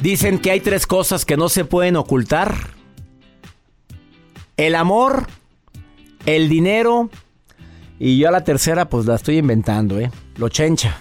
Dicen 0.00 0.38
que 0.38 0.50
hay 0.50 0.60
tres 0.60 0.86
cosas 0.86 1.24
que 1.24 1.36
no 1.36 1.48
se 1.48 1.64
pueden 1.64 1.96
ocultar. 1.96 2.54
El 4.56 4.74
amor, 4.74 5.26
el 6.26 6.48
dinero 6.48 7.10
y 7.98 8.18
yo 8.18 8.28
a 8.28 8.30
la 8.30 8.44
tercera 8.44 8.88
pues 8.88 9.04
la 9.04 9.16
estoy 9.16 9.38
inventando, 9.38 9.98
¿eh? 10.00 10.10
Lo 10.36 10.48
chencha, 10.48 10.96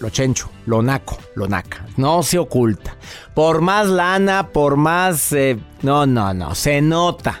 lo 0.00 0.10
chencho, 0.10 0.50
lo 0.66 0.82
naco, 0.82 1.16
lo 1.34 1.48
naca. 1.48 1.86
No 1.96 2.22
se 2.22 2.38
oculta. 2.38 2.96
Por 3.34 3.62
más 3.62 3.88
lana, 3.88 4.48
por 4.48 4.76
más... 4.76 5.32
eh, 5.32 5.58
no, 5.80 6.04
no, 6.04 6.34
no, 6.34 6.54
se 6.54 6.82
nota. 6.82 7.40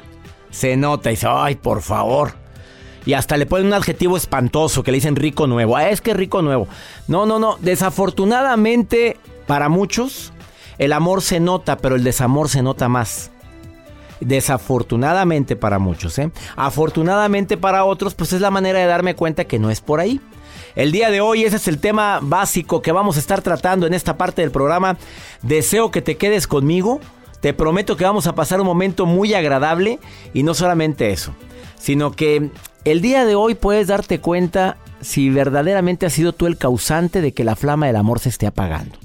Se 0.50 0.76
nota 0.76 1.10
y 1.10 1.14
dice, 1.14 1.26
ay, 1.28 1.56
por 1.56 1.82
favor. 1.82 2.34
Y 3.04 3.12
hasta 3.12 3.36
le 3.36 3.46
ponen 3.46 3.66
un 3.66 3.74
adjetivo 3.74 4.16
espantoso 4.16 4.82
que 4.82 4.92
le 4.92 4.96
dicen 4.96 5.16
rico 5.16 5.46
nuevo. 5.46 5.76
Ah, 5.76 5.90
es 5.90 6.00
que 6.00 6.14
rico 6.14 6.40
nuevo. 6.40 6.68
No, 7.08 7.26
no, 7.26 7.38
no. 7.38 7.58
Desafortunadamente, 7.60 9.18
para 9.46 9.68
muchos, 9.68 10.31
el 10.82 10.92
amor 10.92 11.22
se 11.22 11.38
nota, 11.38 11.76
pero 11.76 11.94
el 11.94 12.02
desamor 12.02 12.48
se 12.48 12.60
nota 12.60 12.88
más. 12.88 13.30
Desafortunadamente 14.18 15.54
para 15.54 15.78
muchos, 15.78 16.18
¿eh? 16.18 16.32
Afortunadamente 16.56 17.56
para 17.56 17.84
otros, 17.84 18.14
pues 18.14 18.32
es 18.32 18.40
la 18.40 18.50
manera 18.50 18.80
de 18.80 18.86
darme 18.86 19.14
cuenta 19.14 19.44
que 19.44 19.60
no 19.60 19.70
es 19.70 19.80
por 19.80 20.00
ahí. 20.00 20.20
El 20.74 20.90
día 20.90 21.12
de 21.12 21.20
hoy 21.20 21.44
ese 21.44 21.54
es 21.54 21.68
el 21.68 21.78
tema 21.78 22.18
básico 22.20 22.82
que 22.82 22.90
vamos 22.90 23.16
a 23.16 23.20
estar 23.20 23.42
tratando 23.42 23.86
en 23.86 23.94
esta 23.94 24.18
parte 24.18 24.42
del 24.42 24.50
programa. 24.50 24.96
Deseo 25.42 25.92
que 25.92 26.02
te 26.02 26.16
quedes 26.16 26.48
conmigo. 26.48 26.98
Te 27.40 27.54
prometo 27.54 27.96
que 27.96 28.04
vamos 28.04 28.26
a 28.26 28.34
pasar 28.34 28.60
un 28.60 28.66
momento 28.66 29.06
muy 29.06 29.34
agradable 29.34 30.00
y 30.34 30.42
no 30.42 30.52
solamente 30.52 31.12
eso, 31.12 31.32
sino 31.78 32.10
que 32.10 32.50
el 32.84 33.00
día 33.00 33.24
de 33.24 33.36
hoy 33.36 33.54
puedes 33.54 33.86
darte 33.86 34.18
cuenta 34.18 34.78
si 35.00 35.30
verdaderamente 35.30 36.06
has 36.06 36.12
sido 36.12 36.32
tú 36.32 36.48
el 36.48 36.58
causante 36.58 37.20
de 37.20 37.32
que 37.32 37.44
la 37.44 37.54
flama 37.54 37.86
del 37.86 37.96
amor 37.96 38.18
se 38.18 38.30
esté 38.30 38.48
apagando. 38.48 39.01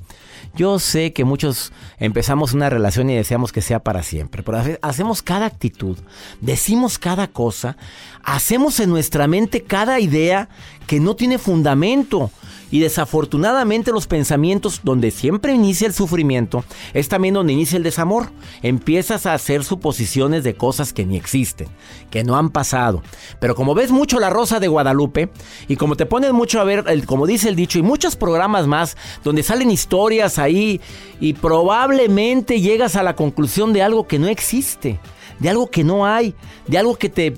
Yo 0.57 0.79
sé 0.79 1.13
que 1.13 1.23
muchos 1.23 1.71
empezamos 1.99 2.53
una 2.53 2.69
relación 2.69 3.09
y 3.09 3.15
deseamos 3.15 3.51
que 3.51 3.61
sea 3.61 3.79
para 3.83 4.01
siempre, 4.03 4.41
pero 4.43 4.57
hace- 4.57 4.79
hacemos 4.81 5.21
cada 5.21 5.45
actitud, 5.45 5.97
decimos 6.41 6.97
cada 6.97 7.27
cosa, 7.27 7.77
hacemos 8.23 8.79
en 8.79 8.89
nuestra 8.89 9.27
mente 9.27 9.63
cada 9.63 9.99
idea 9.99 10.49
que 10.87 10.99
no 10.99 11.15
tiene 11.15 11.37
fundamento. 11.37 12.31
Y 12.69 12.79
desafortunadamente 12.79 13.91
los 13.91 14.07
pensamientos 14.07 14.81
donde 14.83 15.11
siempre 15.11 15.53
inicia 15.53 15.87
el 15.87 15.93
sufrimiento 15.93 16.65
es 16.93 17.07
también 17.07 17.33
donde 17.33 17.53
inicia 17.53 17.77
el 17.77 17.83
desamor. 17.83 18.29
Empiezas 18.61 19.25
a 19.25 19.33
hacer 19.33 19.63
suposiciones 19.63 20.43
de 20.43 20.55
cosas 20.55 20.91
que 20.91 21.05
ni 21.05 21.15
existen, 21.15 21.69
que 22.09 22.25
no 22.25 22.35
han 22.35 22.49
pasado. 22.49 23.01
Pero 23.39 23.55
como 23.55 23.73
ves 23.73 23.91
mucho 23.91 24.19
La 24.19 24.29
Rosa 24.29 24.59
de 24.59 24.67
Guadalupe 24.67 25.29
y 25.69 25.77
como 25.77 25.95
te 25.95 26.05
pones 26.05 26.33
mucho 26.33 26.59
a 26.59 26.65
ver, 26.65 26.83
el- 26.87 27.05
como 27.05 27.25
dice 27.25 27.47
el 27.47 27.55
dicho, 27.55 27.79
y 27.79 27.83
muchos 27.83 28.15
programas 28.17 28.67
más 28.67 28.97
donde 29.23 29.43
salen 29.43 29.71
historias 29.71 30.37
ahí 30.37 30.81
y 31.21 31.33
probablemente 31.33 32.59
llegas 32.59 32.95
a 32.95 33.03
la 33.03 33.15
conclusión 33.15 33.71
de 33.71 33.81
algo 33.81 34.07
que 34.07 34.19
no 34.19 34.27
existe, 34.27 34.99
de 35.39 35.49
algo 35.49 35.69
que 35.69 35.83
no 35.83 36.05
hay, 36.05 36.35
de 36.67 36.77
algo 36.77 36.95
que 36.97 37.07
te, 37.09 37.33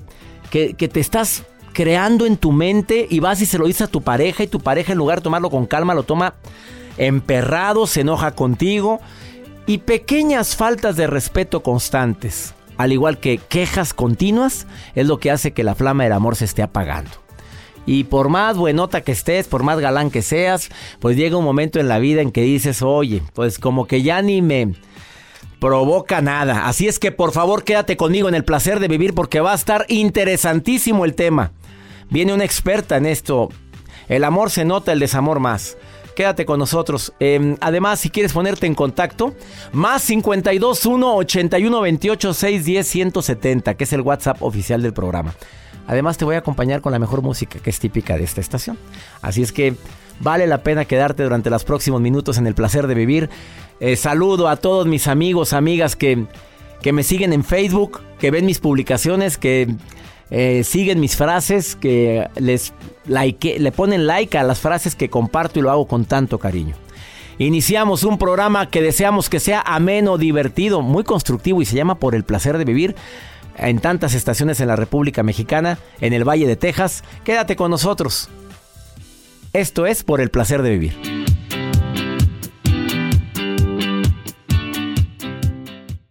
que, 0.50 0.74
que 0.74 0.88
te 0.88 0.98
estás 1.00 1.44
creando 1.72 2.26
en 2.26 2.36
tu 2.36 2.52
mente 2.52 3.06
y 3.08 3.20
vas 3.20 3.40
y 3.40 3.46
se 3.46 3.58
lo 3.58 3.66
dices 3.66 3.82
a 3.82 3.90
tu 3.90 4.02
pareja 4.02 4.42
y 4.42 4.48
tu 4.48 4.60
pareja 4.60 4.92
en 4.92 4.98
lugar 4.98 5.18
de 5.18 5.24
tomarlo 5.24 5.50
con 5.50 5.66
calma 5.66 5.94
lo 5.94 6.02
toma 6.02 6.34
emperrado, 6.96 7.86
se 7.86 8.02
enoja 8.02 8.32
contigo 8.32 9.00
y 9.66 9.78
pequeñas 9.78 10.56
faltas 10.56 10.96
de 10.96 11.06
respeto 11.06 11.62
constantes, 11.62 12.54
al 12.76 12.92
igual 12.92 13.18
que 13.18 13.38
quejas 13.38 13.94
continuas, 13.94 14.66
es 14.94 15.06
lo 15.06 15.18
que 15.18 15.30
hace 15.30 15.52
que 15.52 15.64
la 15.64 15.74
flama 15.74 16.04
del 16.04 16.12
amor 16.12 16.36
se 16.36 16.44
esté 16.44 16.62
apagando. 16.62 17.10
Y 17.86 18.04
por 18.04 18.28
más 18.28 18.56
buenota 18.56 19.00
que 19.00 19.12
estés, 19.12 19.46
por 19.48 19.62
más 19.62 19.80
galán 19.80 20.10
que 20.10 20.22
seas, 20.22 20.68
pues 20.98 21.16
llega 21.16 21.36
un 21.36 21.44
momento 21.44 21.80
en 21.80 21.88
la 21.88 21.98
vida 21.98 22.20
en 22.20 22.30
que 22.30 22.42
dices, 22.42 22.82
oye, 22.82 23.22
pues 23.32 23.58
como 23.58 23.86
que 23.86 24.02
ya 24.02 24.20
ni 24.22 24.42
me 24.42 24.74
provoca 25.60 26.20
nada. 26.20 26.66
Así 26.66 26.88
es 26.88 26.98
que 26.98 27.12
por 27.12 27.32
favor 27.32 27.64
quédate 27.64 27.96
conmigo 27.96 28.28
en 28.28 28.34
el 28.34 28.44
placer 28.44 28.80
de 28.80 28.88
vivir 28.88 29.14
porque 29.14 29.40
va 29.40 29.52
a 29.52 29.56
estar 29.56 29.86
interesantísimo 29.88 31.04
el 31.04 31.14
tema. 31.14 31.52
Viene 32.10 32.34
una 32.34 32.44
experta 32.44 32.96
en 32.96 33.06
esto. 33.06 33.48
El 34.08 34.24
amor 34.24 34.50
se 34.50 34.64
nota, 34.64 34.92
el 34.92 34.98
desamor 34.98 35.40
más. 35.40 35.76
Quédate 36.16 36.44
con 36.44 36.58
nosotros. 36.58 37.12
Eh, 37.20 37.56
además, 37.60 38.00
si 38.00 38.10
quieres 38.10 38.32
ponerte 38.32 38.66
en 38.66 38.74
contacto, 38.74 39.34
más 39.72 40.02
52 40.02 40.86
1 40.86 41.16
81 41.16 41.80
28 41.80 42.34
610 42.34 42.86
170, 42.86 43.74
que 43.74 43.84
es 43.84 43.92
el 43.92 44.00
WhatsApp 44.00 44.42
oficial 44.42 44.82
del 44.82 44.92
programa. 44.92 45.34
Además, 45.86 46.18
te 46.18 46.24
voy 46.24 46.34
a 46.34 46.38
acompañar 46.38 46.80
con 46.80 46.92
la 46.92 46.98
mejor 46.98 47.22
música 47.22 47.58
que 47.58 47.70
es 47.70 47.78
típica 47.78 48.16
de 48.16 48.24
esta 48.24 48.40
estación. 48.40 48.76
Así 49.22 49.42
es 49.42 49.52
que 49.52 49.74
vale 50.20 50.46
la 50.46 50.62
pena 50.62 50.84
quedarte 50.84 51.22
durante 51.22 51.50
los 51.50 51.64
próximos 51.64 52.00
minutos 52.00 52.38
en 52.38 52.46
el 52.46 52.54
placer 52.54 52.86
de 52.86 52.94
vivir. 52.94 53.30
Eh, 53.80 53.96
saludo 53.96 54.48
a 54.48 54.56
todos 54.56 54.86
mis 54.86 55.08
amigos, 55.08 55.52
amigas 55.52 55.96
que, 55.96 56.26
que 56.82 56.92
me 56.92 57.02
siguen 57.02 57.32
en 57.32 57.44
Facebook, 57.44 58.00
que 58.18 58.30
ven 58.30 58.46
mis 58.46 58.58
publicaciones, 58.58 59.38
que 59.38 59.74
eh, 60.30 60.62
siguen 60.64 61.00
mis 61.00 61.16
frases, 61.16 61.76
que 61.76 62.28
les 62.36 62.72
like, 63.06 63.58
le 63.58 63.72
ponen 63.72 64.06
like 64.06 64.38
a 64.38 64.42
las 64.42 64.60
frases 64.60 64.94
que 64.94 65.10
comparto 65.10 65.58
y 65.58 65.62
lo 65.62 65.70
hago 65.70 65.86
con 65.86 66.04
tanto 66.04 66.38
cariño. 66.38 66.76
Iniciamos 67.38 68.04
un 68.04 68.18
programa 68.18 68.68
que 68.68 68.82
deseamos 68.82 69.30
que 69.30 69.40
sea 69.40 69.60
ameno, 69.60 70.18
divertido, 70.18 70.82
muy 70.82 71.04
constructivo 71.04 71.62
y 71.62 71.64
se 71.64 71.76
llama 71.76 71.98
Por 71.98 72.14
el 72.14 72.24
placer 72.24 72.58
de 72.58 72.64
vivir. 72.64 72.94
en 73.56 73.78
tantas 73.78 74.14
estaciones 74.14 74.60
en 74.60 74.68
la 74.68 74.76
República 74.76 75.22
Mexicana, 75.22 75.78
en 76.00 76.14
el 76.14 76.26
Valle 76.26 76.46
de 76.46 76.56
Texas. 76.56 77.04
Quédate 77.24 77.56
con 77.56 77.70
nosotros. 77.70 78.30
Esto 79.52 79.84
es 79.86 80.02
por 80.02 80.20
el 80.20 80.30
placer 80.30 80.62
de 80.62 80.70
vivir. 80.70 81.19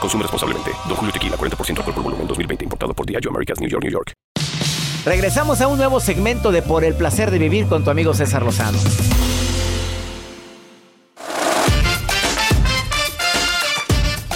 Consume 0.00 0.22
responsablemente. 0.22 0.72
Don 0.88 0.96
Julio 0.96 1.12
Tequila, 1.12 1.36
40% 1.36 1.78
alcohol 1.78 1.94
por 1.94 2.02
volumen, 2.02 2.26
2020. 2.26 2.64
Importado 2.64 2.94
por 2.94 3.06
Diageo 3.06 3.30
Americas, 3.30 3.60
New 3.60 3.68
York, 3.68 3.82
New 3.82 3.92
York. 3.92 4.12
Regresamos 5.04 5.60
a 5.60 5.68
un 5.68 5.78
nuevo 5.78 6.00
segmento 6.00 6.50
de 6.50 6.62
Por 6.62 6.82
el 6.82 6.94
Placer 6.94 7.30
de 7.30 7.38
Vivir 7.38 7.68
con 7.68 7.84
tu 7.84 7.90
amigo 7.90 8.12
César 8.12 8.42
Lozano. 8.42 8.78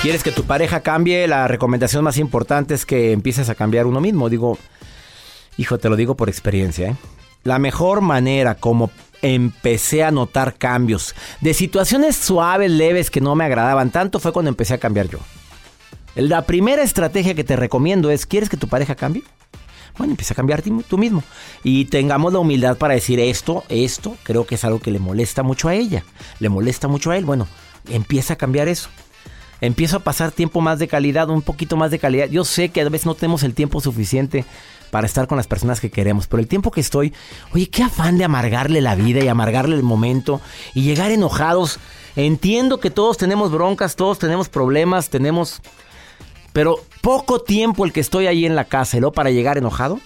¿Quieres 0.00 0.22
que 0.22 0.32
tu 0.32 0.44
pareja 0.44 0.80
cambie? 0.80 1.26
La 1.26 1.46
recomendación 1.46 2.04
más 2.04 2.16
importante 2.16 2.74
es 2.74 2.86
que 2.86 3.12
empieces 3.12 3.50
a 3.50 3.54
cambiar 3.54 3.86
uno 3.86 4.00
mismo. 4.00 4.30
Digo, 4.30 4.56
hijo, 5.58 5.78
te 5.78 5.90
lo 5.90 5.96
digo 5.96 6.16
por 6.16 6.28
experiencia. 6.28 6.90
¿eh? 6.90 6.96
La 7.42 7.58
mejor 7.58 8.00
manera 8.00 8.54
como 8.54 8.90
empecé 9.22 10.04
a 10.04 10.10
notar 10.10 10.54
cambios 10.54 11.14
de 11.40 11.52
situaciones 11.52 12.16
suaves, 12.16 12.70
leves 12.70 13.10
que 13.10 13.20
no 13.20 13.34
me 13.34 13.44
agradaban 13.44 13.90
tanto 13.90 14.20
fue 14.20 14.32
cuando 14.32 14.48
empecé 14.48 14.74
a 14.74 14.78
cambiar 14.78 15.08
yo. 15.08 15.18
La 16.14 16.42
primera 16.42 16.82
estrategia 16.82 17.34
que 17.34 17.44
te 17.44 17.56
recomiendo 17.56 18.10
es, 18.10 18.26
¿quieres 18.26 18.48
que 18.48 18.56
tu 18.56 18.68
pareja 18.68 18.94
cambie? 18.94 19.22
Bueno, 19.96 20.12
empieza 20.12 20.34
a 20.34 20.36
cambiar 20.36 20.62
tú 20.62 20.98
mismo. 20.98 21.22
Y 21.62 21.84
tengamos 21.86 22.32
la 22.32 22.38
humildad 22.38 22.76
para 22.78 22.94
decir 22.94 23.20
esto, 23.20 23.64
esto, 23.68 24.16
creo 24.22 24.46
que 24.46 24.54
es 24.54 24.64
algo 24.64 24.80
que 24.80 24.90
le 24.90 24.98
molesta 24.98 25.42
mucho 25.42 25.68
a 25.68 25.74
ella, 25.74 26.04
le 26.38 26.48
molesta 26.48 26.88
mucho 26.88 27.10
a 27.10 27.16
él. 27.16 27.24
Bueno, 27.24 27.46
empieza 27.88 28.34
a 28.34 28.36
cambiar 28.36 28.68
eso. 28.68 28.88
Empiezo 29.60 29.98
a 29.98 30.00
pasar 30.00 30.32
tiempo 30.32 30.62
más 30.62 30.78
de 30.78 30.88
calidad, 30.88 31.28
un 31.28 31.42
poquito 31.42 31.76
más 31.76 31.90
de 31.90 31.98
calidad. 31.98 32.28
Yo 32.28 32.44
sé 32.44 32.70
que 32.70 32.80
a 32.80 32.88
veces 32.88 33.06
no 33.06 33.14
tenemos 33.14 33.42
el 33.42 33.54
tiempo 33.54 33.80
suficiente 33.80 34.44
para 34.90 35.06
estar 35.06 35.26
con 35.26 35.36
las 35.36 35.46
personas 35.46 35.80
que 35.80 35.90
queremos, 35.90 36.26
pero 36.26 36.40
el 36.40 36.48
tiempo 36.48 36.70
que 36.70 36.80
estoy, 36.80 37.12
oye, 37.52 37.68
qué 37.68 37.82
afán 37.82 38.16
de 38.16 38.24
amargarle 38.24 38.80
la 38.80 38.94
vida 38.94 39.22
y 39.22 39.28
amargarle 39.28 39.76
el 39.76 39.82
momento 39.82 40.40
y 40.74 40.82
llegar 40.82 41.10
enojados. 41.10 41.78
Entiendo 42.16 42.80
que 42.80 42.90
todos 42.90 43.18
tenemos 43.18 43.52
broncas, 43.52 43.96
todos 43.96 44.18
tenemos 44.18 44.48
problemas, 44.48 45.10
tenemos 45.10 45.60
pero 46.52 46.80
poco 47.00 47.40
tiempo 47.40 47.84
el 47.84 47.92
que 47.92 48.00
estoy 48.00 48.26
ahí 48.26 48.46
en 48.46 48.56
la 48.56 48.64
casa, 48.64 48.98
¿no? 49.00 49.12
Para 49.12 49.30
llegar 49.30 49.58
enojado, 49.58 50.00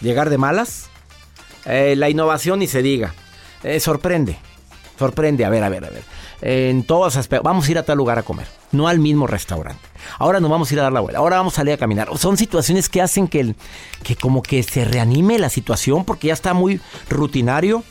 llegar 0.00 0.30
de 0.30 0.38
malas. 0.38 0.88
Eh, 1.66 1.94
la 1.96 2.10
innovación 2.10 2.58
ni 2.58 2.66
se 2.66 2.82
diga. 2.82 3.14
Eh, 3.62 3.80
sorprende, 3.80 4.36
sorprende. 4.98 5.44
A 5.44 5.50
ver, 5.50 5.62
a 5.62 5.68
ver, 5.68 5.84
a 5.84 5.90
ver. 5.90 6.02
en 6.40 6.82
todos 6.84 7.16
aspectos. 7.16 7.44
Vamos 7.44 7.68
a 7.68 7.70
ir 7.70 7.78
a 7.78 7.84
tal 7.84 7.98
lugar 7.98 8.18
a 8.18 8.22
comer, 8.22 8.46
no 8.72 8.88
al 8.88 8.98
mismo 8.98 9.26
restaurante. 9.26 9.86
Ahora 10.18 10.40
nos 10.40 10.50
vamos 10.50 10.70
a 10.70 10.74
ir 10.74 10.80
a 10.80 10.84
dar 10.84 10.92
la 10.92 11.00
vuelta. 11.00 11.18
Ahora 11.18 11.36
vamos 11.36 11.54
a 11.54 11.56
salir 11.56 11.74
a 11.74 11.76
caminar. 11.76 12.08
Son 12.16 12.36
situaciones 12.36 12.88
que 12.88 13.02
hacen 13.02 13.28
que, 13.28 13.54
que 14.02 14.16
como 14.16 14.42
que 14.42 14.62
se 14.62 14.84
reanime 14.84 15.38
la 15.38 15.50
situación 15.50 16.04
porque 16.04 16.28
ya 16.28 16.34
está 16.34 16.54
muy 16.54 16.80
rutinario. 17.08 17.84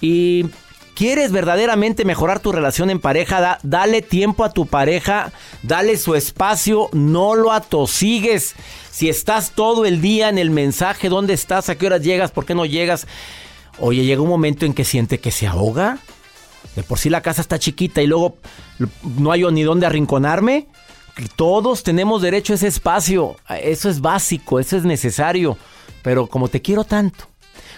Y 0.00 0.50
¿Quieres 0.94 1.32
verdaderamente 1.32 2.04
mejorar 2.04 2.38
tu 2.38 2.52
relación 2.52 2.88
en 2.88 3.00
pareja? 3.00 3.58
dale 3.62 4.00
tiempo 4.00 4.44
a 4.44 4.52
tu 4.52 4.66
pareja, 4.66 5.32
dale 5.62 5.96
su 5.96 6.14
espacio, 6.14 6.88
no 6.92 7.34
lo 7.34 7.52
atosigues. 7.52 8.54
Si 8.92 9.08
estás 9.08 9.52
todo 9.52 9.86
el 9.86 10.00
día 10.00 10.28
en 10.28 10.38
el 10.38 10.50
mensaje, 10.50 11.08
¿dónde 11.08 11.34
estás? 11.34 11.68
¿A 11.68 11.74
qué 11.76 11.86
horas 11.86 12.02
llegas? 12.02 12.30
¿Por 12.30 12.46
qué 12.46 12.54
no 12.54 12.64
llegas? 12.64 13.08
Oye, 13.80 14.04
llega 14.04 14.22
un 14.22 14.28
momento 14.28 14.66
en 14.66 14.72
que 14.72 14.84
siente 14.84 15.18
que 15.18 15.32
se 15.32 15.48
ahoga. 15.48 15.98
De 16.76 16.84
por 16.84 16.98
sí 16.98 17.10
la 17.10 17.22
casa 17.22 17.40
está 17.40 17.58
chiquita 17.58 18.00
y 18.00 18.06
luego 18.06 18.36
no 19.18 19.32
hay 19.32 19.42
ni 19.50 19.64
dónde 19.64 19.86
arrinconarme. 19.86 20.68
Todos 21.36 21.82
tenemos 21.82 22.22
derecho 22.22 22.52
a 22.52 22.56
ese 22.56 22.68
espacio. 22.68 23.36
Eso 23.62 23.88
es 23.88 24.00
básico, 24.00 24.60
eso 24.60 24.76
es 24.76 24.84
necesario. 24.84 25.56
Pero 26.02 26.26
como 26.28 26.48
te 26.48 26.62
quiero 26.62 26.84
tanto, 26.84 27.26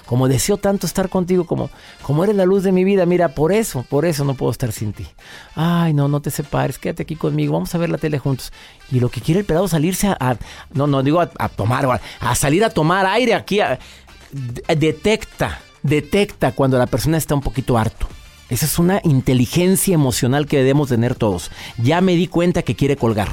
como 0.06 0.28
deseo 0.28 0.56
tanto 0.56 0.86
estar 0.86 1.08
contigo, 1.08 1.44
como, 1.44 1.68
como 2.02 2.24
eres 2.24 2.36
la 2.36 2.46
luz 2.46 2.62
de 2.62 2.72
mi 2.72 2.84
vida, 2.84 3.04
mira, 3.06 3.28
por 3.28 3.52
eso, 3.52 3.84
por 3.88 4.06
eso 4.06 4.24
no 4.24 4.34
puedo 4.34 4.52
estar 4.52 4.72
sin 4.72 4.92
ti. 4.92 5.06
Ay, 5.54 5.92
no, 5.92 6.08
no 6.08 6.20
te 6.20 6.30
separes, 6.30 6.78
quédate 6.78 7.02
aquí 7.02 7.16
conmigo, 7.16 7.52
vamos 7.52 7.74
a 7.74 7.78
ver 7.78 7.90
la 7.90 7.98
tele 7.98 8.18
juntos. 8.18 8.52
Y 8.90 9.00
lo 9.00 9.10
que 9.10 9.20
quiere 9.20 9.40
el 9.40 9.46
pelado 9.46 9.68
salirse 9.68 10.08
a, 10.08 10.36
no, 10.72 10.86
no 10.86 11.02
digo 11.02 11.20
a, 11.20 11.48
tomar, 11.48 12.00
a 12.20 12.34
salir 12.34 12.64
a 12.64 12.70
tomar 12.70 13.04
aire 13.06 13.34
aquí, 13.34 13.60
detecta, 14.32 15.60
detecta 15.82 16.52
cuando 16.52 16.78
la 16.78 16.86
persona 16.86 17.16
está 17.16 17.34
un 17.34 17.42
poquito 17.42 17.76
harto. 17.76 18.06
Esa 18.48 18.66
es 18.66 18.78
una 18.78 19.00
inteligencia 19.02 19.94
emocional 19.94 20.46
que 20.46 20.58
debemos 20.58 20.88
tener 20.88 21.16
todos. 21.16 21.50
Ya 21.78 22.00
me 22.00 22.14
di 22.14 22.28
cuenta 22.28 22.62
que 22.62 22.76
quiere 22.76 22.96
colgar. 22.96 23.28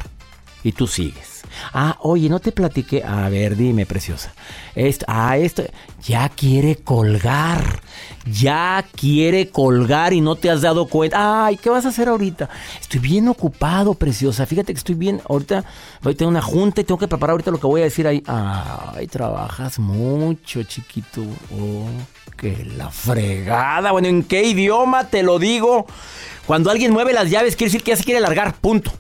Y 0.64 0.72
tú 0.72 0.88
sigues. 0.88 1.44
Ah, 1.74 1.98
oye, 2.02 2.30
no 2.30 2.40
te 2.40 2.52
platiqué. 2.52 3.04
A 3.04 3.30
ver, 3.30 3.56
dime, 3.56 3.86
preciosa. 3.86 4.34
Esto, 4.76 5.06
ah, 5.08 5.38
esto. 5.38 5.64
Ya 6.04 6.30
quiere 6.30 6.78
colgar. 6.78 7.82
Ya 8.26 8.86
quiere 8.96 9.50
colgar 9.50 10.14
y 10.14 10.22
no 10.22 10.36
te 10.36 10.50
has 10.50 10.62
dado 10.62 10.88
cuenta. 10.88 11.46
Ay, 11.46 11.58
¿qué 11.58 11.70
vas 11.70 11.86
a 11.86 11.90
hacer 11.90 12.08
ahorita? 12.08 12.50
Estoy 12.80 13.00
bien 13.00 13.28
ocupado, 13.28 13.94
preciosa. 13.94 14.46
Fíjate 14.46 14.74
que 14.74 14.78
estoy 14.78 14.96
bien. 14.96 15.22
Ahorita 15.28 15.64
voy 16.02 16.14
a 16.14 16.18
tener 16.18 16.30
una 16.30 16.42
junta 16.42 16.82
y 16.82 16.84
tengo 16.86 17.00
que 17.00 17.08
preparar 17.08 17.32
ahorita 17.32 17.52
lo 17.52 17.60
que 17.60 17.68
voy 17.68 17.82
a 17.82 17.86
decir 17.86 18.08
ahí. 18.08 18.24
Ay, 18.26 19.08
trabajas 19.08 19.80
mucho, 19.80 20.64
chiquito. 20.64 21.22
Oh, 21.52 21.88
que 22.38 22.66
la 22.78 22.90
fregada. 22.90 23.92
Bueno, 23.92 24.08
¿en 24.08 24.24
qué 24.24 24.44
idioma 24.44 25.08
te 25.10 25.24
lo 25.24 25.40
digo? 25.40 25.86
Cuando 26.46 26.72
alguien 26.72 26.92
mueve 26.92 27.14
las 27.14 27.30
llaves, 27.30 27.56
quiere 27.56 27.70
decir 27.70 27.84
que 27.84 27.92
ya 27.92 27.98
se 27.98 28.04
quiere 28.04 28.20
largar. 28.20 28.56
Punto. 28.56 28.92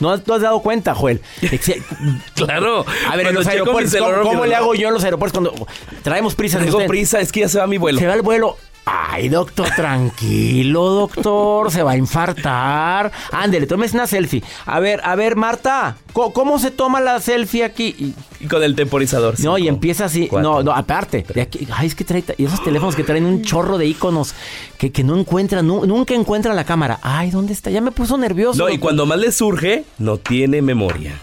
¿No, 0.00 0.10
has 0.10 0.24
dado 0.24 0.60
cuenta, 0.60 0.94
Joel? 0.94 1.20
claro. 2.34 2.84
A 3.08 3.16
ver, 3.16 3.28
en 3.28 3.34
los 3.34 3.46
aeropuertos, 3.46 3.94
¿cómo, 4.22 4.46
le 4.46 4.54
hago 4.54 4.74
yo 4.74 4.88
en 4.88 4.94
los 4.94 5.04
aeropuertos 5.04 5.40
cuando 5.40 5.66
traemos 6.02 6.34
prisa? 6.34 6.58
Tengo 6.58 6.84
prisa, 6.86 7.20
es 7.20 7.32
que 7.32 7.40
ya 7.40 7.48
se 7.48 7.58
va 7.58 7.66
mi 7.66 7.78
vuelo. 7.78 8.00
Se 8.00 8.06
va 8.06 8.14
el 8.14 8.22
vuelo. 8.22 8.58
Ay, 8.86 9.30
doctor, 9.30 9.68
tranquilo, 9.74 10.90
doctor, 10.90 11.70
se 11.70 11.82
va 11.82 11.92
a 11.92 11.96
infartar. 11.96 13.10
Ándele, 13.32 13.66
tomes 13.66 13.94
una 13.94 14.06
selfie. 14.06 14.42
A 14.66 14.78
ver, 14.78 15.00
a 15.04 15.14
ver, 15.14 15.36
Marta, 15.36 15.96
¿cómo, 16.12 16.58
se 16.58 16.70
toma 16.70 17.00
la 17.00 17.20
selfie 17.20 17.64
aquí? 17.64 18.14
Y, 18.40 18.46
con 18.46 18.62
el 18.62 18.74
temporizador. 18.74 19.40
No, 19.40 19.56
y 19.56 19.68
empieza 19.68 20.04
así. 20.04 20.28
no, 20.30 20.62
no, 20.62 20.72
aparte. 20.72 21.24
ay, 21.72 21.86
es 21.86 21.94
que 21.94 22.04
trae. 22.04 22.22
Y 22.36 22.44
esos 22.44 22.62
teléfonos 22.62 22.94
que 22.94 23.04
traen 23.04 23.24
un 23.24 23.42
chorro 23.42 23.78
de 23.78 23.86
iconos 23.86 24.34
que, 24.76 24.92
que 24.92 25.02
no 25.02 25.18
encuentran, 25.18 25.66
nunca 25.66 26.14
encuentran 26.14 26.54
la 26.54 26.64
cámara. 26.64 26.98
Ay, 27.02 27.30
¿dónde 27.30 27.54
está? 27.54 27.70
Ya 27.70 27.80
me 27.80 27.90
puso 27.90 28.18
nervioso. 28.18 28.58
No, 28.58 28.68
y 28.68 28.78
cuando 28.78 29.06
más 29.06 29.18
le 29.18 29.32
surge, 29.32 29.84
no 29.98 30.18
tiene 30.18 30.60
memoria. 30.60 31.20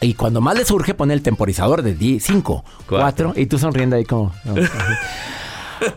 Y 0.00 0.14
cuando 0.14 0.40
más 0.40 0.56
le 0.56 0.64
surge, 0.64 0.94
pone 0.94 1.12
el 1.12 1.22
temporizador 1.22 1.82
de 1.82 2.20
5, 2.20 2.64
4, 2.88 3.34
y 3.36 3.46
tú 3.46 3.58
sonriendo 3.58 3.96
ahí 3.96 4.04
como. 4.04 4.32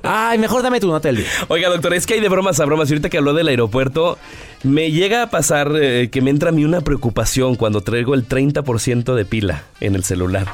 Ay, 0.04 0.38
mejor 0.38 0.64
dame 0.64 0.80
tu 0.80 0.88
nota 0.88 1.08
del 1.08 1.18
día. 1.18 1.28
Oiga, 1.48 1.70
doctor, 1.70 1.94
es 1.94 2.06
que 2.06 2.16
hay 2.16 2.20
de 2.20 2.30
bromas 2.30 2.60
a 2.60 2.66
bromas. 2.66 2.90
Y 2.90 2.94
ahorita 2.94 3.10
que 3.10 3.18
habló 3.18 3.34
del 3.34 3.48
aeropuerto, 3.48 4.18
me 4.64 4.92
llega 4.92 5.24
a 5.24 5.30
pasar 5.30 5.72
eh, 5.76 6.10
que 6.12 6.22
me 6.22 6.30
entra 6.30 6.50
a 6.50 6.52
mí 6.52 6.66
una 6.66 6.82
preocupación 6.82 7.56
cuando 7.56 7.82
traigo 7.82 8.14
el 8.14 8.28
30% 8.28 9.16
de 9.16 9.26
pila 9.26 9.64
en 9.80 9.96
el 9.96 10.04
celular. 10.04 10.48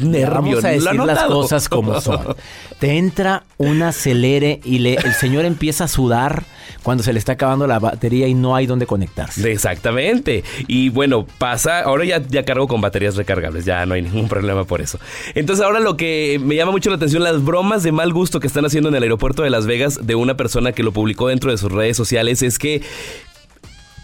Nervio, 0.00 0.30
Vamos 0.34 0.64
a 0.64 0.72
¿lo 0.72 0.74
decir 0.74 1.00
las 1.04 1.22
cosas 1.24 1.68
como 1.68 2.00
son. 2.00 2.34
Te 2.78 2.96
entra 2.98 3.44
un 3.58 3.82
acelere 3.82 4.60
y 4.64 4.78
le- 4.78 4.94
el 4.94 5.12
señor 5.14 5.44
empieza 5.44 5.84
a 5.84 5.88
sudar 5.88 6.44
cuando 6.82 7.02
se 7.02 7.12
le 7.12 7.18
está 7.18 7.32
acabando 7.32 7.66
la 7.66 7.78
batería 7.78 8.26
y 8.28 8.34
no 8.34 8.54
hay 8.56 8.66
donde 8.66 8.86
conectarse. 8.86 9.50
Exactamente. 9.52 10.44
Y 10.66 10.88
bueno, 10.88 11.26
pasa, 11.38 11.80
ahora 11.80 12.04
ya, 12.04 12.22
ya 12.26 12.44
cargo 12.44 12.68
con 12.68 12.80
baterías 12.80 13.16
recargables, 13.16 13.64
ya 13.64 13.84
no 13.86 13.94
hay 13.94 14.02
ningún 14.02 14.28
problema 14.28 14.64
por 14.64 14.80
eso. 14.80 14.98
Entonces 15.34 15.64
ahora 15.64 15.80
lo 15.80 15.96
que 15.96 16.40
me 16.42 16.54
llama 16.54 16.72
mucho 16.72 16.90
la 16.90 16.96
atención, 16.96 17.22
las 17.22 17.44
bromas 17.44 17.82
de 17.82 17.92
mal 17.92 18.12
gusto 18.12 18.40
que 18.40 18.46
están 18.46 18.64
haciendo 18.64 18.88
en 18.88 18.94
el 18.94 19.02
aeropuerto 19.02 19.42
de 19.42 19.50
Las 19.50 19.66
Vegas 19.66 20.06
de 20.06 20.14
una 20.14 20.36
persona 20.36 20.72
que 20.72 20.82
lo 20.82 20.92
publicó 20.92 21.28
dentro 21.28 21.50
de 21.50 21.58
sus 21.58 21.72
redes 21.72 21.96
sociales 21.96 22.42
es 22.42 22.58
que 22.58 22.82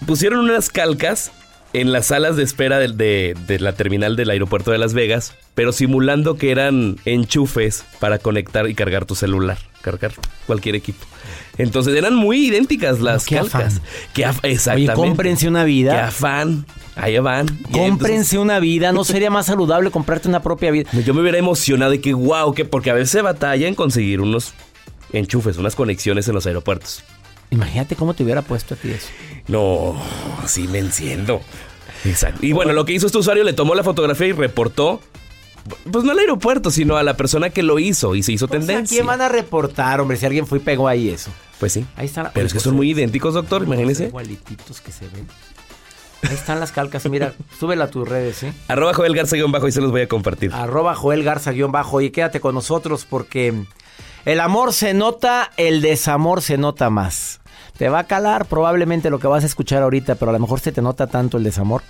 pusieron 0.06 0.40
unas 0.40 0.68
calcas 0.68 1.30
en 1.72 1.92
las 1.92 2.06
salas 2.06 2.36
de 2.36 2.42
espera 2.42 2.78
de, 2.78 2.88
de- 2.88 3.34
de 3.46 3.58
la 3.60 3.72
terminal 3.74 4.16
del 4.16 4.30
aeropuerto 4.30 4.70
de 4.70 4.78
Las 4.78 4.92
Vegas, 4.94 5.34
pero 5.54 5.72
simulando 5.72 6.36
que 6.36 6.50
eran 6.50 6.96
enchufes 7.04 7.84
para 8.00 8.18
conectar 8.18 8.68
y 8.68 8.74
cargar 8.74 9.04
tu 9.06 9.14
celular, 9.14 9.58
cargar 9.80 10.12
cualquier 10.46 10.74
equipo. 10.76 11.04
Entonces 11.58 11.94
eran 11.94 12.14
muy 12.14 12.48
idénticas 12.48 13.00
las 13.00 13.24
qué 13.26 13.36
calcas. 13.36 13.76
afán. 13.76 13.82
Qué 14.14 14.26
af- 14.26 14.40
Oye, 14.42 14.52
exactamente. 14.52 14.94
cómprense 14.94 15.48
una 15.48 15.60
Qué 15.60 15.66
vida. 15.66 16.08
afán. 16.08 16.66
Ahí 16.94 17.18
van. 17.18 17.46
Cómprense 17.70 18.38
una 18.38 18.58
vida. 18.58 18.92
¿No 18.92 19.04
sería 19.04 19.30
más 19.30 19.46
saludable 19.46 19.90
comprarte 19.90 20.28
una 20.28 20.42
propia 20.42 20.70
vida? 20.70 20.90
yo 21.06 21.14
me 21.14 21.22
hubiera 21.22 21.38
emocionado 21.38 21.90
de 21.90 22.00
que 22.00 22.12
wow, 22.12 22.52
que 22.54 22.64
porque 22.66 22.90
a 22.90 22.94
veces 22.94 23.10
se 23.10 23.22
batalla 23.22 23.66
en 23.66 23.74
conseguir 23.74 24.20
unos 24.20 24.52
enchufes, 25.12 25.56
unas 25.56 25.74
conexiones 25.74 26.28
en 26.28 26.34
los 26.34 26.46
aeropuertos. 26.46 27.02
Imagínate 27.50 27.96
cómo 27.96 28.14
te 28.14 28.24
hubiera 28.24 28.40
puesto 28.42 28.74
a 28.74 28.76
ti 28.78 28.90
eso. 28.90 29.08
No, 29.48 29.96
sí 30.46 30.68
me 30.68 30.78
enciendo. 30.78 31.40
Exacto. 32.04 32.44
Y 32.44 32.52
bueno, 32.52 32.72
lo 32.72 32.84
que 32.84 32.92
hizo 32.92 33.06
este 33.06 33.18
usuario 33.18 33.44
le 33.44 33.52
tomó 33.52 33.74
la 33.74 33.82
fotografía 33.84 34.26
y 34.28 34.32
reportó, 34.32 35.00
pues 35.90 36.04
no 36.04 36.12
al 36.12 36.18
aeropuerto, 36.18 36.70
sino 36.70 36.96
a 36.96 37.02
la 37.02 37.16
persona 37.16 37.50
que 37.50 37.62
lo 37.62 37.78
hizo 37.78 38.14
y 38.14 38.22
se 38.22 38.32
hizo 38.32 38.46
O 38.46 38.48
sea, 38.48 38.58
tendencia. 38.58 38.96
¿quién 38.96 39.06
van 39.06 39.20
a 39.20 39.28
reportar, 39.28 40.00
hombre? 40.00 40.16
Si 40.16 40.26
alguien 40.26 40.46
fue 40.46 40.58
y 40.58 40.60
pegó 40.62 40.88
ahí 40.88 41.08
eso. 41.08 41.30
Pues 41.60 41.72
sí. 41.72 41.84
Ahí 41.96 42.06
está. 42.06 42.32
Pero 42.32 42.46
es 42.46 42.52
que 42.52 42.60
son 42.60 42.74
muy 42.74 42.90
idénticos, 42.90 43.34
doctor, 43.34 43.62
imagínese. 43.62 44.06
Igualititos 44.06 44.80
que 44.80 44.90
se 44.90 45.06
ven. 45.08 45.28
Ahí 46.22 46.34
están 46.34 46.60
las 46.60 46.72
calcas. 46.72 47.04
Mira, 47.08 47.34
súbela 47.58 47.84
a 47.84 47.90
tus 47.90 48.08
redes, 48.08 48.36
¿sí? 48.36 48.52
Arroba 48.68 48.94
Joel 48.94 49.14
Garza 49.14 49.36
guion 49.36 49.52
bajo 49.52 49.68
y 49.68 49.72
se 49.72 49.80
los 49.80 49.90
voy 49.90 50.02
a 50.02 50.08
compartir. 50.08 50.52
Arroba 50.52 50.94
Joel 50.94 51.22
Garza 51.22 51.52
guion 51.52 51.72
bajo. 51.72 52.00
Y 52.00 52.10
quédate 52.10 52.40
con 52.40 52.54
nosotros 52.54 53.06
porque 53.08 53.54
el 54.24 54.40
amor 54.40 54.72
se 54.72 54.94
nota, 54.94 55.50
el 55.56 55.82
desamor 55.82 56.42
se 56.42 56.58
nota 56.58 56.90
más. 56.90 57.40
Te 57.82 57.88
va 57.88 57.98
a 57.98 58.04
calar 58.04 58.46
probablemente 58.46 59.10
lo 59.10 59.18
que 59.18 59.26
vas 59.26 59.42
a 59.42 59.46
escuchar 59.48 59.82
ahorita, 59.82 60.14
pero 60.14 60.30
a 60.30 60.32
lo 60.32 60.38
mejor 60.38 60.60
se 60.60 60.70
te 60.70 60.80
nota 60.80 61.08
tanto 61.08 61.36
el 61.36 61.42
desamor. 61.42 61.82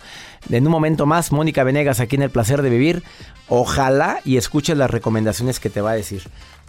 En 0.48 0.64
un 0.64 0.72
momento 0.72 1.04
más, 1.04 1.32
Mónica 1.32 1.64
Venegas 1.64 2.00
aquí 2.00 2.16
en 2.16 2.22
El 2.22 2.30
Placer 2.30 2.62
de 2.62 2.70
Vivir. 2.70 3.02
Ojalá 3.46 4.20
y 4.24 4.38
escuches 4.38 4.74
las 4.74 4.90
recomendaciones 4.90 5.60
que 5.60 5.68
te 5.68 5.82
va 5.82 5.90
a 5.90 5.94
decir. 5.94 6.22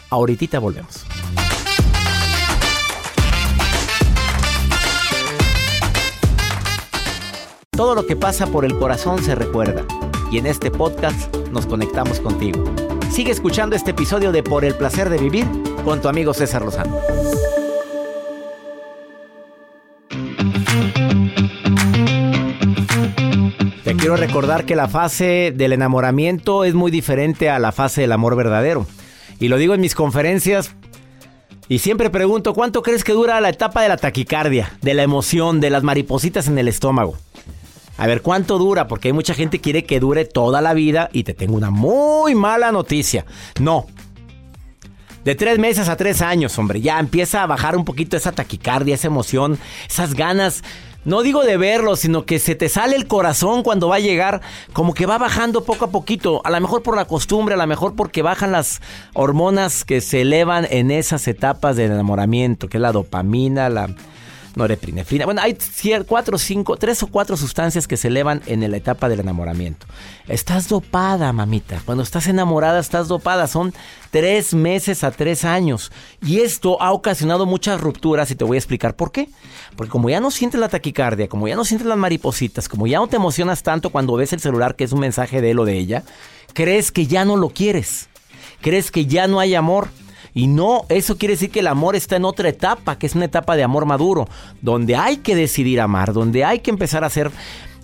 Ahorita 0.10 0.60
volvemos. 0.60 1.06
Todo 7.72 7.96
lo 7.96 8.06
que 8.06 8.18
pasa 8.18 8.48
por 8.48 8.66
el 8.66 8.78
corazón 8.78 9.24
se 9.24 9.36
recuerda. 9.36 9.86
Y 10.34 10.38
en 10.38 10.48
este 10.48 10.70
podcast 10.70 11.34
nos 11.54 11.66
conectamos 11.66 12.20
contigo. 12.20 12.66
Sigue 13.10 13.32
escuchando 13.32 13.78
este 13.78 13.92
episodio 13.92 14.34
de 14.34 14.44
Por 14.44 14.66
el 14.66 14.76
placer 14.76 15.10
de 15.10 15.18
vivir 15.18 15.48
con 15.86 16.02
tu 16.02 16.10
amigo 16.10 16.34
César 16.34 16.62
Lozano. 16.62 17.00
Quiero 24.04 24.18
recordar 24.18 24.66
que 24.66 24.76
la 24.76 24.90
fase 24.90 25.54
del 25.56 25.72
enamoramiento 25.72 26.66
es 26.66 26.74
muy 26.74 26.92
diferente 26.92 27.50
a 27.50 27.58
la 27.58 27.72
fase 27.72 28.02
del 28.02 28.12
amor 28.12 28.36
verdadero. 28.36 28.86
Y 29.40 29.48
lo 29.48 29.56
digo 29.56 29.76
en 29.76 29.80
mis 29.80 29.96
conferencias 29.96 30.76
y 31.70 31.80
siempre 31.80 32.10
pregunto, 32.10 32.54
¿cuánto 32.54 32.82
crees 32.82 33.06
que 33.06 33.14
dura 33.14 33.40
la 33.40 33.48
etapa 33.48 33.82
de 33.82 33.88
la 33.88 33.96
taquicardia, 33.96 34.74
de 34.82 34.94
la 34.94 35.04
emoción, 35.04 35.62
de 35.62 35.70
las 35.70 35.84
maripositas 35.84 36.50
en 36.50 36.58
el 36.58 36.68
estómago? 36.68 37.16
A 37.98 38.06
ver, 38.06 38.22
¿cuánto 38.22 38.58
dura? 38.58 38.90
Porque 38.90 39.08
hay 39.08 39.14
mucha 39.14 39.36
gente 39.36 39.60
que 39.60 39.64
quiere 39.64 39.86
que 39.86 40.02
dure 40.02 40.26
toda 40.26 40.60
la 40.60 40.74
vida 40.74 41.10
y 41.14 41.24
te 41.24 41.34
tengo 41.34 41.56
una 41.56 41.70
muy 41.70 42.36
mala 42.36 42.74
noticia. 42.74 43.26
No. 43.62 43.88
De 45.24 45.36
tres 45.36 45.60
meses 45.60 45.88
a 45.88 45.96
tres 45.96 46.22
años, 46.22 46.60
hombre, 46.60 46.82
ya 46.82 47.00
empieza 47.00 47.42
a 47.42 47.48
bajar 47.48 47.78
un 47.78 47.86
poquito 47.86 48.18
esa 48.18 48.34
taquicardia, 48.34 48.96
esa 48.96 49.08
emoción, 49.08 49.58
esas 49.88 50.14
ganas. 50.14 50.62
No 51.06 51.22
digo 51.22 51.44
de 51.44 51.58
verlo, 51.58 51.96
sino 51.98 52.26
que 52.26 52.40
se 52.40 52.56
te 52.56 52.70
sale 52.70 52.96
el 52.96 53.08
corazón 53.08 53.62
cuando 53.64 53.90
va 53.90 53.98
a 53.98 54.00
llegar, 54.00 54.42
como 54.72 54.94
que 54.94 55.06
va 55.06 55.18
bajando 55.18 55.66
poco 55.66 55.86
a 55.86 55.92
poquito, 55.92 56.42
a 56.46 56.50
lo 56.50 56.62
mejor 56.62 56.82
por 56.82 56.96
la 56.96 57.06
costumbre, 57.06 57.56
a 57.56 57.58
lo 57.58 57.68
mejor 57.68 57.96
porque 57.96 58.22
bajan 58.22 58.54
las 58.54 58.82
hormonas 59.14 59.84
que 59.84 60.00
se 60.00 60.22
elevan 60.22 60.66
en 60.70 60.92
esas 60.92 61.28
etapas 61.28 61.76
del 61.76 61.92
enamoramiento, 61.92 62.70
que 62.70 62.78
es 62.78 62.82
la 62.82 62.94
dopamina, 62.94 63.70
la 63.70 63.90
norepinefrina. 64.56 65.26
Bueno, 65.26 65.42
hay 65.42 65.58
cuatro, 66.08 66.38
cinco, 66.38 66.78
tres 66.78 67.04
o 67.04 67.08
cuatro 67.08 67.38
sustancias 67.38 67.88
que 67.88 67.98
se 67.98 68.08
elevan 68.08 68.42
en 68.46 68.70
la 68.70 68.78
etapa 68.78 69.10
del 69.10 69.20
enamoramiento. 69.20 69.86
Estás 70.28 70.70
dopada, 70.70 71.32
mamita. 71.34 71.82
Cuando 71.86 72.04
estás 72.04 72.28
enamorada, 72.28 72.80
estás 72.80 73.08
dopada. 73.08 73.48
Son 73.48 73.74
tres 74.12 74.54
meses 74.54 75.04
a 75.04 75.12
tres 75.12 75.46
años. 75.46 75.92
Y 76.22 76.40
esto 76.40 76.82
ha 76.82 76.92
ocasionado 76.92 77.46
muchas 77.46 77.82
rupturas 77.82 78.32
y 78.32 78.36
te 78.36 78.44
voy 78.44 78.58
a 78.58 78.60
explicar 78.60 78.96
por 78.96 79.12
qué. 79.12 79.30
Porque 79.76 79.92
como 79.92 80.10
ya 80.10 80.20
no 80.20 80.32
sientes 80.32 80.60
la 80.60 80.70
taquicardia, 80.70 81.28
como 81.28 81.48
ya 81.48 81.56
no 81.56 81.66
sientes 81.66 81.88
las 81.88 81.98
maripositas, 81.98 82.70
como 82.70 82.88
ya 82.88 83.00
no 83.00 83.08
te 83.08 83.16
emocionas 83.16 83.64
tanto 83.64 83.90
cuando 83.90 84.16
ves 84.16 84.34
el 84.34 84.40
celular 84.40 84.76
que 84.76 84.84
es 84.84 84.92
un 84.92 85.00
mensaje 85.00 85.42
de 85.42 85.52
él 85.52 85.60
o 85.60 85.66
de 85.66 85.78
ella, 85.78 86.04
crees 86.54 86.92
que 86.92 87.08
ya 87.08 87.26
no 87.26 87.38
lo 87.38 87.50
quieres. 87.50 88.08
Crees 88.62 88.92
que 88.92 89.06
ya 89.06 89.28
no 89.28 89.40
hay 89.40 89.56
amor. 89.56 89.90
Y 90.34 90.48
no, 90.48 90.86
eso 90.90 91.18
quiere 91.18 91.36
decir 91.36 91.52
que 91.52 91.60
el 91.60 91.68
amor 91.68 91.96
está 91.96 92.16
en 92.16 92.26
otra 92.26 92.50
etapa, 92.50 92.98
que 92.98 93.06
es 93.06 93.16
una 93.16 93.26
etapa 93.26 93.56
de 93.56 93.64
amor 93.64 93.86
maduro, 93.86 94.28
donde 94.62 94.96
hay 94.96 95.18
que 95.18 95.36
decidir 95.36 95.80
amar, 95.80 96.14
donde 96.14 96.44
hay 96.44 96.60
que 96.60 96.72
empezar 96.72 97.04
a 97.04 97.08
hacer 97.08 97.32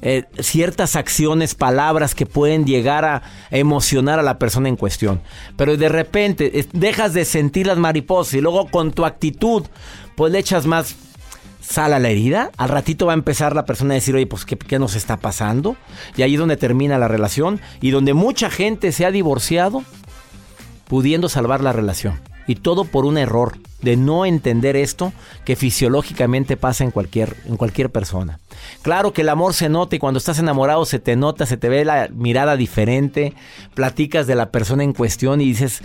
eh, 0.01 0.23
ciertas 0.39 0.95
acciones, 0.95 1.55
palabras 1.55 2.15
que 2.15 2.25
pueden 2.25 2.65
llegar 2.65 3.03
a 3.03 3.21
emocionar 3.51 4.17
a 4.17 4.23
la 4.23 4.39
persona 4.39 4.69
en 4.69 4.77
cuestión. 4.77 5.21
Pero 5.57 5.75
de 5.75 5.89
repente 5.89 6.67
dejas 6.73 7.13
de 7.13 7.25
sentir 7.25 7.67
las 7.67 7.77
mariposas 7.77 8.33
y 8.33 8.41
luego 8.41 8.67
con 8.67 8.93
tu 8.93 9.05
actitud, 9.05 9.63
pues 10.15 10.31
le 10.31 10.39
echas 10.39 10.65
más 10.65 10.95
sal 11.61 11.93
a 11.93 11.99
la 11.99 12.09
herida. 12.09 12.49
Al 12.57 12.69
ratito 12.69 13.05
va 13.05 13.13
a 13.13 13.15
empezar 13.15 13.55
la 13.55 13.65
persona 13.65 13.93
a 13.93 13.95
decir, 13.95 14.15
oye, 14.15 14.25
pues 14.25 14.45
¿qué, 14.45 14.57
qué 14.57 14.79
nos 14.79 14.95
está 14.95 15.17
pasando? 15.17 15.75
Y 16.15 16.23
ahí 16.23 16.33
es 16.33 16.39
donde 16.39 16.57
termina 16.57 16.97
la 16.97 17.07
relación 17.07 17.59
y 17.81 17.91
donde 17.91 18.13
mucha 18.13 18.49
gente 18.49 18.91
se 18.91 19.05
ha 19.05 19.11
divorciado 19.11 19.83
pudiendo 20.87 21.29
salvar 21.29 21.61
la 21.61 21.73
relación. 21.73 22.19
Y 22.49 22.55
todo 22.55 22.83
por 22.83 23.05
un 23.05 23.19
error 23.19 23.59
de 23.83 23.95
no 23.95 24.25
entender 24.25 24.75
esto 24.75 25.13
que 25.45 25.55
fisiológicamente 25.55 26.57
pasa 26.57 26.83
en 26.83 26.89
cualquier, 26.89 27.35
en 27.45 27.57
cualquier 27.57 27.91
persona. 27.91 28.39
Claro 28.81 29.13
que 29.13 29.21
el 29.21 29.29
amor 29.29 29.53
se 29.53 29.69
nota 29.69 29.95
y 29.95 29.99
cuando 29.99 30.17
estás 30.17 30.39
enamorado 30.39 30.83
se 30.85 30.97
te 30.97 31.15
nota, 31.15 31.45
se 31.45 31.57
te 31.57 31.69
ve 31.69 31.85
la 31.85 32.09
mirada 32.11 32.57
diferente, 32.57 33.35
platicas 33.75 34.25
de 34.25 34.33
la 34.33 34.49
persona 34.49 34.83
en 34.83 34.93
cuestión 34.93 35.41
y 35.41 35.45
dices 35.45 35.83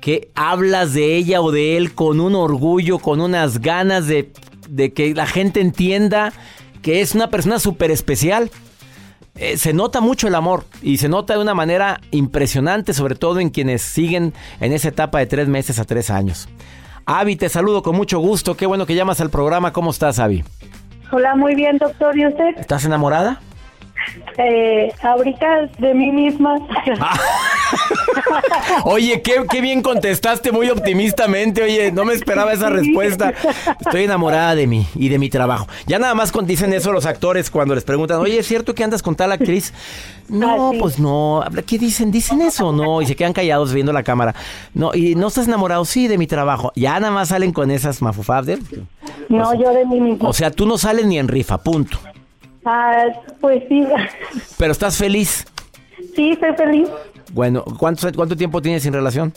que 0.00 0.30
hablas 0.36 0.94
de 0.94 1.16
ella 1.16 1.40
o 1.40 1.50
de 1.50 1.76
él 1.76 1.92
con 1.92 2.20
un 2.20 2.36
orgullo, 2.36 3.00
con 3.00 3.20
unas 3.20 3.60
ganas 3.60 4.06
de, 4.06 4.30
de 4.68 4.92
que 4.92 5.12
la 5.12 5.26
gente 5.26 5.60
entienda 5.60 6.32
que 6.82 7.00
es 7.00 7.16
una 7.16 7.30
persona 7.30 7.58
súper 7.58 7.90
especial. 7.90 8.48
Eh, 9.38 9.58
se 9.58 9.72
nota 9.72 10.00
mucho 10.00 10.28
el 10.28 10.34
amor 10.34 10.64
y 10.82 10.96
se 10.96 11.08
nota 11.08 11.34
de 11.34 11.40
una 11.40 11.54
manera 11.54 12.00
impresionante, 12.10 12.94
sobre 12.94 13.14
todo 13.14 13.40
en 13.40 13.50
quienes 13.50 13.82
siguen 13.82 14.32
en 14.60 14.72
esa 14.72 14.88
etapa 14.88 15.18
de 15.18 15.26
tres 15.26 15.48
meses 15.48 15.78
a 15.78 15.84
tres 15.84 16.10
años. 16.10 16.48
Avi, 17.04 17.36
te 17.36 17.48
saludo 17.48 17.82
con 17.82 17.94
mucho 17.96 18.18
gusto. 18.18 18.56
Qué 18.56 18.66
bueno 18.66 18.86
que 18.86 18.94
llamas 18.94 19.20
al 19.20 19.30
programa. 19.30 19.72
¿Cómo 19.72 19.90
estás, 19.90 20.18
Avi? 20.18 20.42
Hola, 21.12 21.36
muy 21.36 21.54
bien, 21.54 21.78
doctor. 21.78 22.16
¿Y 22.18 22.26
usted? 22.26 22.56
¿Estás 22.58 22.84
enamorada? 22.84 23.40
Eh, 24.38 24.92
ahorita 25.02 25.68
de 25.78 25.94
mí 25.94 26.10
misma. 26.10 26.56
Oye, 28.84 29.22
qué, 29.22 29.44
qué 29.50 29.60
bien 29.60 29.82
contestaste, 29.82 30.52
muy 30.52 30.70
optimistamente. 30.70 31.62
Oye, 31.62 31.92
no 31.92 32.04
me 32.04 32.14
esperaba 32.14 32.52
esa 32.52 32.68
respuesta. 32.68 33.32
Estoy 33.80 34.04
enamorada 34.04 34.54
de 34.54 34.66
mí 34.66 34.86
y 34.94 35.08
de 35.08 35.18
mi 35.18 35.28
trabajo. 35.30 35.66
Ya 35.86 35.98
nada 35.98 36.14
más 36.14 36.32
dicen 36.44 36.72
eso 36.72 36.92
los 36.92 37.06
actores 37.06 37.50
cuando 37.50 37.74
les 37.74 37.84
preguntan, 37.84 38.18
oye, 38.20 38.38
¿es 38.38 38.46
cierto 38.46 38.74
que 38.74 38.84
andas 38.84 39.02
con 39.02 39.14
tal 39.16 39.32
actriz? 39.32 39.72
No, 40.28 40.72
pues 40.78 40.98
no. 40.98 41.44
¿Qué 41.66 41.78
dicen? 41.78 42.10
¿Dicen 42.10 42.40
eso? 42.42 42.72
No, 42.72 43.00
y 43.02 43.06
se 43.06 43.16
quedan 43.16 43.32
callados 43.32 43.72
viendo 43.72 43.92
la 43.92 44.02
cámara. 44.02 44.34
No, 44.74 44.94
¿y 44.94 45.14
no 45.14 45.28
estás 45.28 45.46
enamorado? 45.46 45.84
Sí, 45.84 46.08
de 46.08 46.18
mi 46.18 46.26
trabajo. 46.26 46.72
Ya 46.74 46.98
nada 47.00 47.12
más 47.12 47.28
salen 47.28 47.52
con 47.52 47.70
esas 47.70 48.02
mafufadas. 48.02 48.46
de- 48.46 48.58
no, 49.28 49.54
yo 49.54 49.70
de 49.72 49.84
mí 49.86 50.00
misma. 50.00 50.28
O 50.28 50.32
sea, 50.32 50.50
tú 50.50 50.66
no 50.66 50.78
sales 50.78 51.06
ni 51.06 51.18
en 51.18 51.28
rifa, 51.28 51.58
punto. 51.58 51.98
Ah, 52.64 53.04
pues 53.40 53.62
sí, 53.68 53.84
Pero 54.58 54.72
estás 54.72 54.96
feliz. 54.96 55.46
Sí, 56.14 56.30
estoy 56.32 56.54
feliz. 56.54 56.88
Bueno, 57.32 57.64
¿cuánto, 57.78 58.08
cuánto 58.14 58.36
tiempo 58.36 58.62
tienes 58.62 58.82
sin 58.82 58.92
relación? 58.92 59.32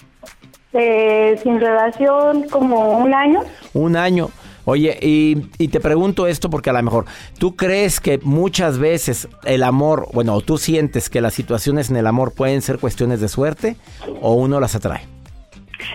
Eh, 0.74 1.40
sin 1.42 1.60
relación 1.60 2.48
como 2.50 3.00
un 3.00 3.14
año. 3.14 3.42
Un 3.74 3.96
año. 3.96 4.30
Oye, 4.66 5.00
y, 5.02 5.50
y 5.58 5.70
te 5.70 5.80
pregunto 5.80 6.28
esto 6.28 6.50
porque 6.50 6.70
a 6.70 6.74
lo 6.74 6.84
mejor, 6.84 7.06
¿tú 7.40 7.56
crees 7.56 8.00
que 8.00 8.20
muchas 8.22 8.78
veces 8.78 9.28
el 9.46 9.64
amor, 9.64 10.08
bueno, 10.14 10.40
tú 10.42 10.60
sientes 10.60 11.10
que 11.10 11.22
las 11.22 11.34
situaciones 11.34 11.90
en 11.90 11.98
el 11.98 12.06
amor 12.06 12.34
pueden 12.34 12.62
ser 12.62 12.78
cuestiones 12.78 13.20
de 13.20 13.30
suerte 13.30 13.78
o 14.22 14.34
uno 14.34 14.60
las 14.60 14.76
atrae? 14.76 15.02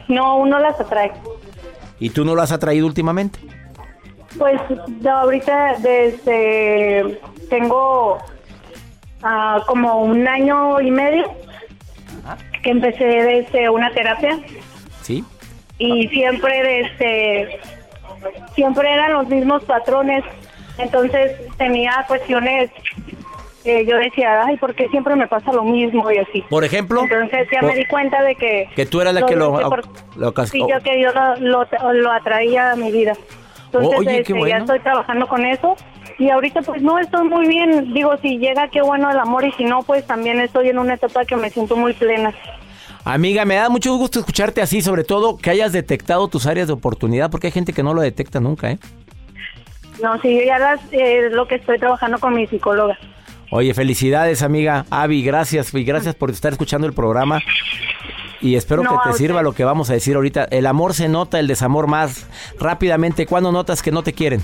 No, 0.08 0.38
uno 0.38 0.58
las 0.58 0.80
atrae. 0.80 1.12
¿Y 2.00 2.10
tú 2.10 2.24
no 2.24 2.34
lo 2.34 2.42
has 2.42 2.50
atraído 2.50 2.86
últimamente? 2.86 3.38
Pues 4.36 4.60
yo 5.00 5.10
ahorita 5.10 5.76
desde 5.78 7.20
tengo 7.48 8.18
ah, 9.24 9.60
como 9.66 10.02
un 10.02 10.26
año 10.28 10.80
y 10.80 10.90
medio 10.90 11.32
que 12.62 12.70
empecé 12.70 13.04
desde 13.04 13.68
una 13.68 13.90
terapia 13.92 14.38
¿Sí? 15.02 15.24
y 15.78 16.08
siempre 16.08 16.62
desde 16.62 17.60
siempre 18.54 18.90
eran 18.92 19.12
los 19.14 19.28
mismos 19.28 19.64
patrones. 19.64 20.24
Entonces 20.78 21.32
tenía 21.56 22.04
cuestiones 22.08 22.70
que 23.62 23.86
yo 23.86 23.96
decía, 23.96 24.42
ay, 24.44 24.56
¿por 24.56 24.74
qué 24.74 24.88
siempre 24.88 25.14
me 25.16 25.26
pasa 25.26 25.52
lo 25.52 25.62
mismo 25.64 26.10
y 26.10 26.18
así? 26.18 26.42
Por 26.50 26.64
ejemplo, 26.64 27.02
Entonces 27.02 27.48
ya 27.52 27.60
por- 27.60 27.70
me 27.70 27.76
di 27.76 27.84
cuenta 27.86 28.22
de 28.22 28.34
que... 28.34 28.68
que 28.74 28.86
tú 28.86 29.00
eras 29.00 29.14
la 29.14 29.24
que 29.26 29.36
lo, 29.36 29.58
lo 30.16 30.34
cas- 30.34 30.50
Sí, 30.50 30.58
yo 30.60 30.80
que 30.82 31.00
yo 31.00 31.10
lo, 31.12 31.36
lo, 31.36 31.92
lo 31.92 32.12
atraía 32.12 32.72
a 32.72 32.76
mi 32.76 32.90
vida. 32.90 33.12
Entonces, 33.66 33.98
Oye, 33.98 34.10
qué 34.10 34.18
este, 34.20 34.32
bueno. 34.34 34.48
ya 34.48 34.56
estoy 34.58 34.80
trabajando 34.80 35.26
con 35.28 35.44
eso. 35.44 35.76
Y 36.18 36.30
ahorita 36.30 36.62
pues 36.62 36.80
no 36.82 36.98
estoy 36.98 37.28
muy 37.28 37.46
bien. 37.48 37.92
Digo, 37.92 38.16
si 38.22 38.38
llega, 38.38 38.68
qué 38.68 38.82
bueno 38.82 39.10
el 39.10 39.18
amor. 39.18 39.44
Y 39.44 39.52
si 39.52 39.64
no, 39.64 39.82
pues 39.82 40.06
también 40.06 40.40
estoy 40.40 40.68
en 40.68 40.78
una 40.78 40.94
etapa 40.94 41.24
que 41.24 41.36
me 41.36 41.50
siento 41.50 41.76
muy 41.76 41.92
plena. 41.92 42.32
Amiga, 43.04 43.44
me 43.44 43.56
da 43.56 43.68
mucho 43.68 43.94
gusto 43.96 44.20
escucharte 44.20 44.62
así, 44.62 44.80
sobre 44.80 45.04
todo 45.04 45.36
que 45.36 45.50
hayas 45.50 45.72
detectado 45.72 46.26
tus 46.28 46.46
áreas 46.46 46.68
de 46.68 46.72
oportunidad, 46.72 47.30
porque 47.30 47.48
hay 47.48 47.52
gente 47.52 47.74
que 47.74 47.82
no 47.82 47.92
lo 47.92 48.00
detecta 48.00 48.40
nunca, 48.40 48.70
¿eh? 48.70 48.78
No, 50.02 50.18
sí, 50.22 50.38
yo 50.38 50.44
ya 50.44 50.58
las, 50.58 50.80
eh, 50.90 51.26
es 51.26 51.32
lo 51.32 51.46
que 51.46 51.56
estoy 51.56 51.78
trabajando 51.78 52.18
con 52.18 52.34
mi 52.34 52.46
psicóloga. 52.46 52.98
Oye, 53.50 53.74
felicidades, 53.74 54.42
amiga. 54.42 54.86
Avi, 54.90 55.22
gracias. 55.22 55.72
Y 55.74 55.84
gracias 55.84 56.14
por 56.14 56.30
estar 56.30 56.52
escuchando 56.52 56.86
el 56.86 56.92
programa. 56.92 57.40
Y 58.40 58.56
espero 58.56 58.82
No, 58.82 58.90
que 58.90 59.10
te 59.10 59.16
sirva 59.16 59.42
lo 59.42 59.52
que 59.52 59.64
vamos 59.64 59.90
a 59.90 59.92
decir 59.92 60.16
ahorita. 60.16 60.44
El 60.50 60.66
amor 60.66 60.94
se 60.94 61.08
nota, 61.08 61.38
el 61.38 61.46
desamor 61.46 61.86
más 61.86 62.26
rápidamente. 62.58 63.26
¿Cuándo 63.26 63.52
notas 63.52 63.82
que 63.82 63.92
no 63.92 64.02
te 64.02 64.12
quieren? 64.12 64.42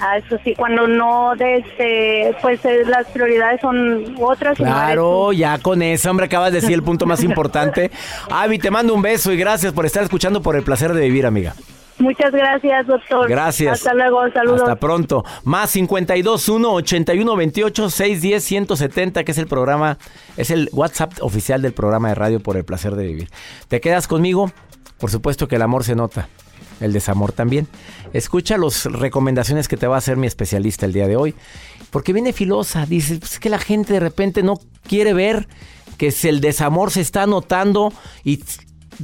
Ah, 0.00 0.18
eso 0.18 0.36
sí, 0.44 0.54
cuando 0.56 0.86
no, 0.86 1.34
desde, 1.36 2.36
pues 2.42 2.64
eh, 2.64 2.82
las 2.86 3.06
prioridades 3.08 3.60
son 3.60 4.16
otras. 4.20 4.56
Claro, 4.56 5.32
ya 5.32 5.58
con 5.58 5.82
eso, 5.82 6.10
hombre, 6.10 6.26
acabas 6.26 6.52
de 6.52 6.60
decir 6.60 6.74
el 6.74 6.82
punto 6.82 7.06
más 7.06 7.22
importante. 7.24 7.90
Avi, 8.30 8.58
te 8.58 8.70
mando 8.70 8.94
un 8.94 9.02
beso 9.02 9.32
y 9.32 9.36
gracias 9.36 9.72
por 9.72 9.86
estar 9.86 10.02
escuchando 10.02 10.42
por 10.42 10.56
el 10.56 10.62
placer 10.62 10.92
de 10.92 11.02
vivir, 11.02 11.26
amiga. 11.26 11.54
Muchas 11.98 12.32
gracias, 12.32 12.86
doctor. 12.88 13.28
Gracias. 13.28 13.74
Hasta 13.74 13.94
luego, 13.94 14.28
saludos. 14.32 14.62
Hasta 14.62 14.76
pronto. 14.76 15.24
Más 15.44 15.72
521 15.72 16.72
81 16.72 17.36
28 17.36 17.90
610 17.90 18.44
170, 18.44 19.24
que 19.24 19.30
es 19.30 19.38
el 19.38 19.46
programa, 19.46 19.98
es 20.36 20.50
el 20.50 20.68
WhatsApp 20.72 21.12
oficial 21.20 21.62
del 21.62 21.72
programa 21.72 22.08
de 22.08 22.16
radio 22.16 22.40
por 22.40 22.56
el 22.56 22.64
placer 22.64 22.96
de 22.96 23.06
vivir. 23.06 23.28
¿Te 23.68 23.80
quedas 23.80 24.08
conmigo? 24.08 24.50
Por 24.98 25.10
supuesto 25.10 25.46
que 25.46 25.56
el 25.56 25.62
amor 25.62 25.84
se 25.84 25.94
nota. 25.94 26.28
El 26.80 26.92
desamor 26.92 27.32
también. 27.32 27.68
Escucha 28.12 28.58
las 28.58 28.84
recomendaciones 28.86 29.68
que 29.68 29.76
te 29.76 29.86
va 29.86 29.96
a 29.96 29.98
hacer 29.98 30.16
mi 30.16 30.26
especialista 30.26 30.86
el 30.86 30.92
día 30.92 31.06
de 31.06 31.16
hoy. 31.16 31.34
Porque 31.90 32.12
viene 32.12 32.32
filosa. 32.32 32.86
Dice, 32.86 33.18
pues 33.18 33.34
es 33.34 33.40
que 33.40 33.48
la 33.48 33.58
gente 33.58 33.92
de 33.92 34.00
repente 34.00 34.42
no 34.42 34.58
quiere 34.86 35.14
ver 35.14 35.48
que 35.96 36.14
el 36.24 36.40
desamor 36.40 36.90
se 36.90 37.00
está 37.00 37.26
notando 37.26 37.92
y 38.24 38.42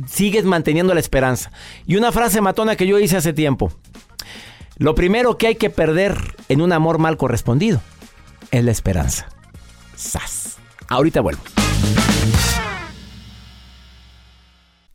sigues 0.09 0.45
manteniendo 0.45 0.95
la 0.95 1.01
esperanza. 1.01 1.53
Y 1.87 1.97
una 1.97 2.13
frase 2.13 2.41
matona 2.41 2.77
que 2.77 2.87
yo 2.87 2.99
hice 2.99 3.17
hace 3.17 3.33
tiempo. 3.33 3.73
Lo 4.77 4.95
primero 4.95 5.37
que 5.37 5.47
hay 5.47 5.57
que 5.57 5.71
perder 5.71 6.37
en 6.49 6.63
un 6.63 6.73
amor 6.73 6.99
mal 6.99 7.17
correspondido 7.17 7.83
es 8.51 8.65
la 8.65 8.71
esperanza. 8.71 9.29
¡Sas! 9.95 10.57
Ahorita 10.89 11.21
vuelvo. 11.21 11.43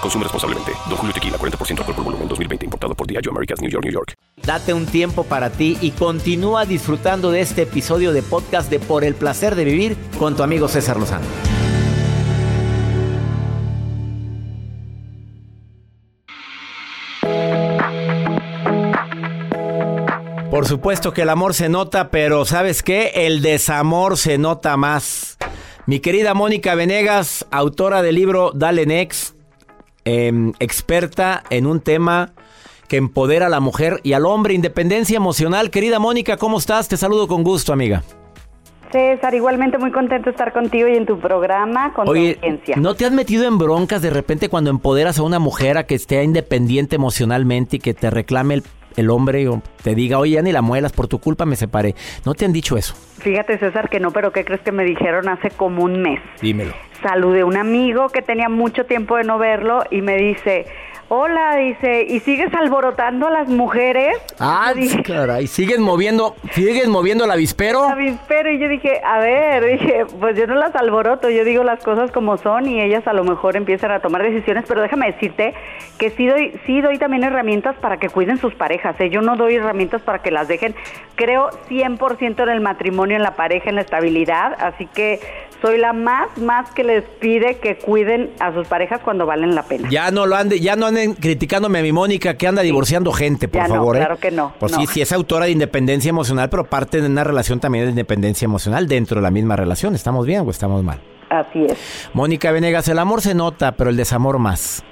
Consume 0.00 0.24
responsablemente. 0.24 0.72
Don 0.88 0.96
Julio 0.96 1.12
Tequila, 1.12 1.38
40% 1.38 1.78
alcohol 1.78 1.94
por 1.94 2.04
volumen, 2.04 2.28
2020. 2.28 2.64
Importado 2.66 2.94
por 2.94 3.06
Diageo 3.06 3.32
Americas, 3.32 3.60
New 3.60 3.70
York, 3.70 3.84
New 3.84 3.92
York. 3.92 4.14
Date 4.44 4.72
un 4.72 4.86
tiempo 4.86 5.24
para 5.24 5.50
ti 5.50 5.76
y 5.80 5.90
continúa 5.90 6.64
disfrutando 6.64 7.30
de 7.30 7.40
este 7.40 7.62
episodio 7.62 8.12
de 8.12 8.22
podcast 8.22 8.70
de 8.70 8.78
Por 8.78 9.04
el 9.04 9.14
placer 9.14 9.54
de 9.54 9.64
vivir 9.64 9.96
con 10.18 10.34
tu 10.36 10.42
amigo 10.42 10.68
César 10.68 10.98
Lozano. 10.98 11.26
Por 20.50 20.66
supuesto 20.66 21.12
que 21.12 21.22
el 21.22 21.30
amor 21.30 21.54
se 21.54 21.68
nota, 21.68 22.10
pero 22.10 22.44
¿sabes 22.44 22.82
qué? 22.82 23.12
El 23.14 23.40
desamor 23.40 24.18
se 24.18 24.36
nota 24.36 24.76
más. 24.76 25.38
Mi 25.86 26.00
querida 26.00 26.34
Mónica 26.34 26.74
Venegas, 26.74 27.46
autora 27.50 28.02
del 28.02 28.16
libro 28.16 28.52
Dale 28.54 28.84
Next, 28.84 29.39
em, 30.10 30.52
experta 30.58 31.42
en 31.50 31.66
un 31.66 31.80
tema 31.80 32.32
que 32.88 32.96
empodera 32.96 33.46
a 33.46 33.48
la 33.48 33.60
mujer 33.60 34.00
y 34.02 34.14
al 34.14 34.26
hombre, 34.26 34.54
independencia 34.54 35.16
emocional. 35.16 35.70
Querida 35.70 35.98
Mónica, 36.00 36.36
¿cómo 36.36 36.58
estás? 36.58 36.88
Te 36.88 36.96
saludo 36.96 37.28
con 37.28 37.44
gusto, 37.44 37.72
amiga. 37.72 38.02
César, 38.90 39.34
igualmente 39.34 39.78
muy 39.78 39.92
contento 39.92 40.24
de 40.24 40.30
estar 40.32 40.52
contigo 40.52 40.88
y 40.88 40.96
en 40.96 41.06
tu 41.06 41.20
programa 41.20 41.94
con 41.94 42.08
Oye, 42.08 42.34
tu 42.34 42.40
audiencia. 42.40 42.76
¿no 42.76 42.94
te 42.94 43.06
has 43.06 43.12
metido 43.12 43.46
en 43.46 43.58
broncas 43.58 44.02
de 44.02 44.10
repente 44.10 44.48
cuando 44.48 44.70
empoderas 44.70 45.20
a 45.20 45.22
una 45.22 45.38
mujer 45.38 45.78
a 45.78 45.84
que 45.84 45.94
esté 45.94 46.24
independiente 46.24 46.96
emocionalmente 46.96 47.76
y 47.76 47.78
que 47.78 47.94
te 47.94 48.10
reclame 48.10 48.54
el, 48.54 48.64
el 48.96 49.10
hombre 49.10 49.48
te 49.82 49.94
diga, 49.94 50.18
oye, 50.18 50.34
ya 50.34 50.42
ni 50.42 50.52
la 50.52 50.62
muelas, 50.62 50.92
por 50.92 51.08
tu 51.08 51.18
culpa 51.18 51.46
me 51.46 51.56
separé? 51.56 51.94
¿No 52.24 52.34
te 52.34 52.44
han 52.44 52.52
dicho 52.52 52.76
eso? 52.76 52.94
Fíjate, 53.18 53.58
César, 53.58 53.88
que 53.88 54.00
no, 54.00 54.10
pero 54.10 54.32
¿qué 54.32 54.44
crees 54.44 54.60
que 54.62 54.72
me 54.72 54.84
dijeron 54.84 55.28
hace 55.28 55.50
como 55.50 55.84
un 55.84 56.00
mes? 56.02 56.20
Dímelo. 56.40 56.72
Saludé 57.02 57.40
a 57.40 57.46
un 57.46 57.56
amigo 57.56 58.08
que 58.08 58.22
tenía 58.22 58.48
mucho 58.48 58.84
tiempo 58.84 59.16
de 59.16 59.24
no 59.24 59.38
verlo 59.38 59.84
y 59.90 60.02
me 60.02 60.16
dice, 60.16 60.66
hola, 61.12 61.56
dice, 61.56 62.06
¿y 62.08 62.20
sigues 62.20 62.54
alborotando 62.54 63.26
a 63.26 63.30
las 63.30 63.48
mujeres? 63.48 64.16
Ah, 64.38 64.72
dije, 64.76 65.02
caray, 65.02 65.48
¿sigues 65.48 65.80
moviendo, 65.80 66.36
sigues 66.52 66.86
moviendo 66.86 67.24
el 67.24 67.32
avispero? 67.32 67.82
Avispero, 67.82 68.48
y 68.52 68.60
yo 68.60 68.68
dije, 68.68 69.00
a 69.04 69.18
ver, 69.18 69.64
dije, 69.80 70.06
pues 70.20 70.38
yo 70.38 70.46
no 70.46 70.54
las 70.54 70.72
alboroto, 70.76 71.28
yo 71.28 71.44
digo 71.44 71.64
las 71.64 71.82
cosas 71.82 72.12
como 72.12 72.38
son 72.38 72.68
y 72.68 72.80
ellas 72.80 73.08
a 73.08 73.12
lo 73.12 73.24
mejor 73.24 73.56
empiezan 73.56 73.90
a 73.90 73.98
tomar 73.98 74.22
decisiones, 74.22 74.64
pero 74.68 74.82
déjame 74.82 75.10
decirte 75.10 75.52
que 75.98 76.10
sí 76.10 76.28
doy, 76.28 76.52
sí 76.64 76.80
doy 76.80 76.96
también 76.98 77.24
herramientas 77.24 77.74
para 77.80 77.96
que 77.96 78.08
cuiden 78.08 78.38
sus 78.38 78.54
parejas, 78.54 78.94
¿eh? 79.00 79.10
yo 79.10 79.20
no 79.20 79.34
doy 79.34 79.56
herramientas 79.56 80.02
para 80.02 80.20
que 80.22 80.30
las 80.30 80.46
dejen, 80.46 80.76
creo 81.16 81.50
100% 81.68 82.40
en 82.40 82.48
el 82.50 82.60
matrimonio, 82.60 83.16
en 83.16 83.24
la 83.24 83.34
pareja, 83.34 83.68
en 83.68 83.74
la 83.74 83.80
estabilidad, 83.80 84.56
así 84.60 84.86
que 84.86 85.18
soy 85.62 85.78
la 85.78 85.92
más, 85.92 86.36
más 86.38 86.70
que 86.70 86.84
les 86.84 87.04
pide 87.20 87.58
que 87.58 87.76
cuiden 87.78 88.30
a 88.40 88.52
sus 88.52 88.66
parejas 88.66 89.00
cuando 89.04 89.26
valen 89.26 89.54
la 89.54 89.62
pena. 89.62 89.88
Ya 89.90 90.10
no 90.10 90.26
lo 90.26 90.36
ande, 90.36 90.60
ya 90.60 90.76
no 90.76 90.86
anden 90.86 91.14
criticándome 91.14 91.80
a 91.80 91.82
mi 91.82 91.92
Mónica 91.92 92.34
que 92.36 92.46
anda 92.46 92.62
divorciando 92.62 93.12
gente, 93.12 93.48
por 93.48 93.60
Ya 93.62 93.68
no, 93.68 93.74
favor, 93.74 93.96
¿eh? 93.96 93.98
claro 94.00 94.18
que 94.18 94.30
no, 94.30 94.54
Pues 94.58 94.72
no. 94.72 94.80
sí, 94.80 94.86
sí 94.86 95.00
es 95.02 95.12
autora 95.12 95.46
de 95.46 95.52
independencia 95.52 96.08
emocional, 96.08 96.48
pero 96.50 96.64
parte 96.64 97.00
de 97.00 97.06
una 97.08 97.24
relación 97.24 97.60
también 97.60 97.84
de 97.84 97.90
independencia 97.90 98.44
emocional 98.46 98.86
dentro 98.88 99.16
de 99.16 99.22
la 99.22 99.30
misma 99.30 99.56
relación. 99.56 99.94
¿Estamos 99.94 100.26
bien 100.26 100.42
o 100.46 100.50
estamos 100.50 100.82
mal? 100.82 100.98
Así 101.28 101.64
es. 101.64 102.08
Mónica 102.12 102.50
Venegas, 102.50 102.88
el 102.88 102.98
amor 102.98 103.20
se 103.20 103.34
nota, 103.34 103.72
pero 103.72 103.90
el 103.90 103.96
desamor 103.96 104.38
más. 104.38 104.82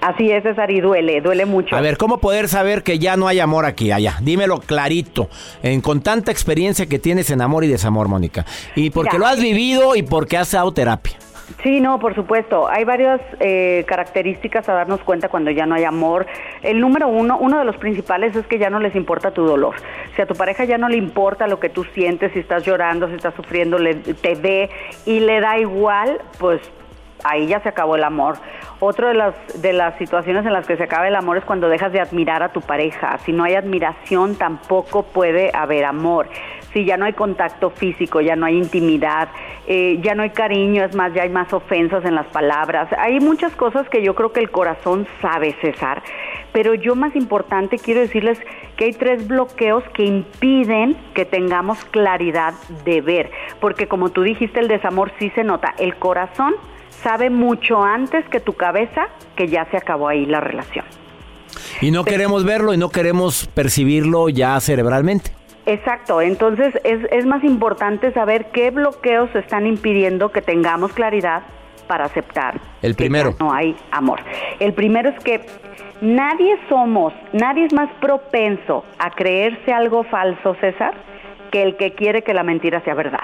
Así 0.00 0.30
es, 0.30 0.42
César, 0.42 0.70
y 0.70 0.80
duele, 0.80 1.20
duele 1.20 1.46
mucho. 1.46 1.74
A 1.74 1.80
ver, 1.80 1.96
¿cómo 1.96 2.18
poder 2.18 2.48
saber 2.48 2.82
que 2.82 2.98
ya 2.98 3.16
no 3.16 3.28
hay 3.28 3.40
amor 3.40 3.64
aquí, 3.64 3.92
allá? 3.92 4.16
Dímelo 4.20 4.60
clarito, 4.60 5.28
en, 5.62 5.80
con 5.80 6.00
tanta 6.02 6.30
experiencia 6.30 6.86
que 6.86 6.98
tienes 6.98 7.30
en 7.30 7.40
amor 7.40 7.64
y 7.64 7.68
desamor, 7.68 8.08
Mónica. 8.08 8.44
Y 8.74 8.90
porque 8.90 9.16
Mira, 9.16 9.20
lo 9.20 9.26
has 9.26 9.40
vivido 9.40 9.96
y 9.96 10.02
porque 10.02 10.36
has 10.36 10.52
dado 10.52 10.72
terapia. 10.72 11.16
Sí, 11.62 11.80
no, 11.80 11.98
por 11.98 12.14
supuesto. 12.14 12.68
Hay 12.68 12.84
varias 12.84 13.20
eh, 13.40 13.84
características 13.86 14.68
a 14.68 14.74
darnos 14.74 15.00
cuenta 15.00 15.28
cuando 15.28 15.50
ya 15.50 15.64
no 15.64 15.74
hay 15.74 15.84
amor. 15.84 16.26
El 16.62 16.80
número 16.80 17.08
uno, 17.08 17.38
uno 17.38 17.58
de 17.58 17.64
los 17.64 17.76
principales 17.76 18.34
es 18.36 18.46
que 18.46 18.58
ya 18.58 18.68
no 18.68 18.80
les 18.80 18.94
importa 18.96 19.30
tu 19.30 19.44
dolor. 19.44 19.76
Si 20.14 20.22
a 20.22 20.26
tu 20.26 20.34
pareja 20.34 20.64
ya 20.64 20.76
no 20.76 20.88
le 20.88 20.96
importa 20.96 21.46
lo 21.46 21.60
que 21.60 21.68
tú 21.68 21.84
sientes, 21.94 22.32
si 22.32 22.40
estás 22.40 22.64
llorando, 22.64 23.08
si 23.08 23.14
estás 23.14 23.34
sufriendo, 23.34 23.78
le, 23.78 23.94
te 23.94 24.34
ve 24.34 24.70
y 25.06 25.20
le 25.20 25.40
da 25.40 25.58
igual, 25.58 26.20
pues 26.38 26.60
ahí 27.24 27.46
ya 27.46 27.60
se 27.60 27.68
acabó 27.68 27.96
el 27.96 28.04
amor. 28.04 28.36
Otra 28.78 29.08
de 29.08 29.14
las, 29.14 29.62
de 29.62 29.72
las 29.72 29.96
situaciones 29.96 30.44
en 30.44 30.52
las 30.52 30.66
que 30.66 30.76
se 30.76 30.82
acaba 30.82 31.08
el 31.08 31.16
amor 31.16 31.38
es 31.38 31.44
cuando 31.44 31.70
dejas 31.70 31.92
de 31.92 32.00
admirar 32.00 32.42
a 32.42 32.52
tu 32.52 32.60
pareja. 32.60 33.16
Si 33.24 33.32
no 33.32 33.44
hay 33.44 33.54
admiración, 33.54 34.36
tampoco 34.36 35.02
puede 35.02 35.50
haber 35.54 35.86
amor. 35.86 36.28
Si 36.74 36.84
ya 36.84 36.98
no 36.98 37.06
hay 37.06 37.14
contacto 37.14 37.70
físico, 37.70 38.20
ya 38.20 38.36
no 38.36 38.44
hay 38.44 38.58
intimidad, 38.58 39.28
eh, 39.66 39.98
ya 40.02 40.14
no 40.14 40.24
hay 40.24 40.30
cariño, 40.30 40.84
es 40.84 40.94
más, 40.94 41.14
ya 41.14 41.22
hay 41.22 41.30
más 41.30 41.50
ofensas 41.54 42.04
en 42.04 42.14
las 42.14 42.26
palabras. 42.26 42.90
Hay 42.98 43.18
muchas 43.18 43.56
cosas 43.56 43.88
que 43.88 44.02
yo 44.02 44.14
creo 44.14 44.32
que 44.32 44.40
el 44.40 44.50
corazón 44.50 45.06
sabe 45.22 45.56
cesar. 45.62 46.02
Pero 46.52 46.74
yo 46.74 46.94
más 46.94 47.16
importante 47.16 47.78
quiero 47.78 48.00
decirles 48.00 48.38
que 48.76 48.84
hay 48.84 48.92
tres 48.92 49.26
bloqueos 49.26 49.84
que 49.94 50.04
impiden 50.04 50.98
que 51.14 51.24
tengamos 51.24 51.82
claridad 51.86 52.52
de 52.84 53.00
ver. 53.00 53.30
Porque 53.58 53.88
como 53.88 54.10
tú 54.10 54.20
dijiste, 54.20 54.60
el 54.60 54.68
desamor 54.68 55.12
sí 55.18 55.30
se 55.30 55.44
nota. 55.44 55.74
El 55.78 55.96
corazón 55.96 56.56
sabe 57.02 57.30
mucho 57.30 57.82
antes 57.82 58.24
que 58.28 58.40
tu 58.40 58.54
cabeza 58.54 59.08
que 59.36 59.48
ya 59.48 59.66
se 59.70 59.76
acabó 59.76 60.08
ahí 60.08 60.26
la 60.26 60.40
relación. 60.40 60.84
Y 61.80 61.90
no 61.90 62.04
queremos 62.04 62.44
verlo 62.44 62.74
y 62.74 62.76
no 62.76 62.88
queremos 62.90 63.48
percibirlo 63.54 64.28
ya 64.28 64.58
cerebralmente. 64.60 65.30
Exacto, 65.66 66.20
entonces 66.20 66.74
es, 66.84 67.00
es 67.10 67.26
más 67.26 67.42
importante 67.42 68.12
saber 68.12 68.46
qué 68.52 68.70
bloqueos 68.70 69.34
están 69.34 69.66
impidiendo 69.66 70.30
que 70.30 70.40
tengamos 70.40 70.92
claridad 70.92 71.42
para 71.88 72.04
aceptar. 72.04 72.60
El 72.82 72.92
que 72.92 73.04
primero. 73.04 73.30
ya 73.32 73.44
no 73.44 73.52
hay 73.52 73.76
amor. 73.90 74.20
El 74.60 74.74
primero 74.74 75.10
es 75.10 75.18
que 75.24 75.44
nadie 76.00 76.56
somos, 76.68 77.12
nadie 77.32 77.64
es 77.64 77.72
más 77.72 77.90
propenso 78.00 78.84
a 78.98 79.10
creerse 79.10 79.72
algo 79.72 80.04
falso, 80.04 80.54
César, 80.60 80.94
que 81.50 81.62
el 81.62 81.76
que 81.76 81.92
quiere 81.94 82.22
que 82.22 82.34
la 82.34 82.42
mentira 82.42 82.82
sea 82.84 82.94
verdad. 82.94 83.20